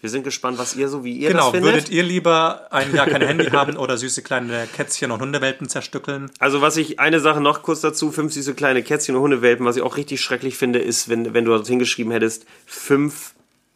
Wir 0.01 0.09
sind 0.11 0.23
gespannt, 0.23 0.59
was 0.59 0.75
ihr 0.75 0.89
so, 0.89 1.03
wie 1.05 1.13
ihr 1.13 1.29
Genau, 1.29 1.45
das 1.45 1.51
findet. 1.51 1.73
würdet 1.73 1.89
ihr 1.89 2.03
lieber 2.03 2.67
ein 2.71 2.93
Jahr 2.93 3.07
kein 3.07 3.21
Handy 3.21 3.45
haben 3.45 3.77
oder 3.77 3.97
süße 3.97 4.21
kleine 4.21 4.67
Kätzchen 4.75 5.09
und 5.09 5.21
Hundewelpen 5.21 5.69
zerstückeln? 5.69 6.29
Also 6.39 6.61
was 6.61 6.77
ich, 6.77 6.99
eine 6.99 7.19
Sache 7.19 7.39
noch 7.41 7.63
kurz 7.63 7.81
dazu, 7.81 8.11
fünf 8.11 8.33
süße 8.33 8.53
kleine 8.53 8.83
Kätzchen 8.83 9.15
und 9.15 9.21
Hundewelpen, 9.21 9.65
was 9.65 9.75
ich 9.77 9.81
auch 9.81 9.95
richtig 9.97 10.21
schrecklich 10.21 10.55
finde, 10.57 10.79
ist, 10.79 11.09
wenn, 11.09 11.33
wenn 11.33 11.45
du 11.45 11.51
dort 11.51 11.65
hingeschrieben 11.67 12.11
hättest, 12.11 12.45
fünf 12.65 13.33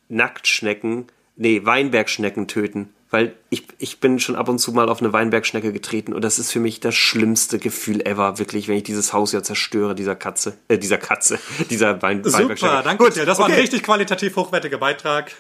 Nacktschnecken, 0.10 1.08
nee, 1.38 1.62
Weinbergschnecken 1.66 2.48
töten. 2.48 2.90
Weil 3.12 3.36
ich, 3.50 3.66
ich 3.78 4.00
bin 4.00 4.20
schon 4.20 4.36
ab 4.38 4.48
und 4.48 4.58
zu 4.60 4.72
mal 4.72 4.88
auf 4.90 5.02
eine 5.02 5.12
Weinbergschnecke 5.12 5.74
getreten 5.74 6.14
und 6.14 6.24
das 6.24 6.40
ist 6.40 6.52
für 6.52 6.62
mich 6.62 6.80
das 6.80 6.96
schlimmste 6.96 7.60
Gefühl 7.60 8.02
ever, 8.08 8.40
wirklich, 8.40 8.68
wenn 8.70 8.78
ich 8.78 8.84
dieses 8.84 9.12
Haus 9.12 9.34
ja 9.34 9.44
zerstöre, 9.44 9.94
dieser 9.96 10.16
Katze, 10.16 10.58
äh, 10.70 10.78
dieser 10.78 10.98
Katze, 10.98 11.38
dieser 11.70 12.02
Wein, 12.02 12.24
Super, 12.24 12.40
Weinbergschnecke. 12.40 12.82
danke 12.84 13.10
dir. 13.12 13.26
Das 13.26 13.38
war 13.38 13.48
ein 13.48 13.52
okay. 13.52 13.62
richtig 13.62 13.84
qualitativ 13.84 14.36
hochwertiger 14.38 14.78
Beitrag. 14.78 15.34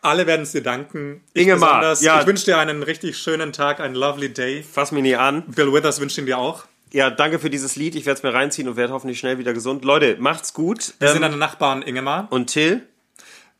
Alle 0.00 0.26
werden 0.26 0.42
es 0.42 0.52
dir 0.52 0.62
danken. 0.62 1.20
Ich 1.34 1.42
Ingemar, 1.42 2.00
ja. 2.00 2.20
Ich 2.20 2.26
wünsche 2.26 2.46
dir 2.46 2.58
einen 2.58 2.82
richtig 2.82 3.18
schönen 3.18 3.52
Tag, 3.52 3.80
einen 3.80 3.94
lovely 3.94 4.32
day. 4.32 4.62
Fass 4.62 4.92
mich 4.92 5.02
nie 5.02 5.16
an. 5.16 5.42
Bill 5.48 5.72
Withers 5.72 6.00
wünscht 6.00 6.16
ihn 6.16 6.26
dir 6.26 6.38
auch. 6.38 6.64
Ja, 6.92 7.10
danke 7.10 7.38
für 7.38 7.50
dieses 7.50 7.76
Lied. 7.76 7.94
Ich 7.94 8.06
werde 8.06 8.18
es 8.18 8.22
mir 8.22 8.32
reinziehen 8.34 8.68
und 8.68 8.76
werde 8.76 8.92
hoffentlich 8.92 9.18
schnell 9.18 9.38
wieder 9.38 9.52
gesund. 9.52 9.84
Leute, 9.84 10.16
macht's 10.20 10.52
gut. 10.54 10.94
Wir 10.98 11.08
sind 11.08 11.16
Ähm, 11.16 11.22
deine 11.22 11.36
Nachbarn 11.36 11.82
Ingemar 11.82 12.28
und 12.30 12.46
Till, 12.48 12.82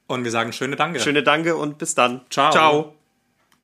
und 0.07 0.25
wir 0.25 0.31
sagen 0.31 0.53
schöne 0.53 0.77
Danke. 0.77 1.01
schöne 1.01 1.23
Danke 1.23 1.57
und 1.57 1.79
bis 1.79 1.95
dann. 1.95 2.23
Ciao. 2.31 2.51
Ciao. 2.53 2.95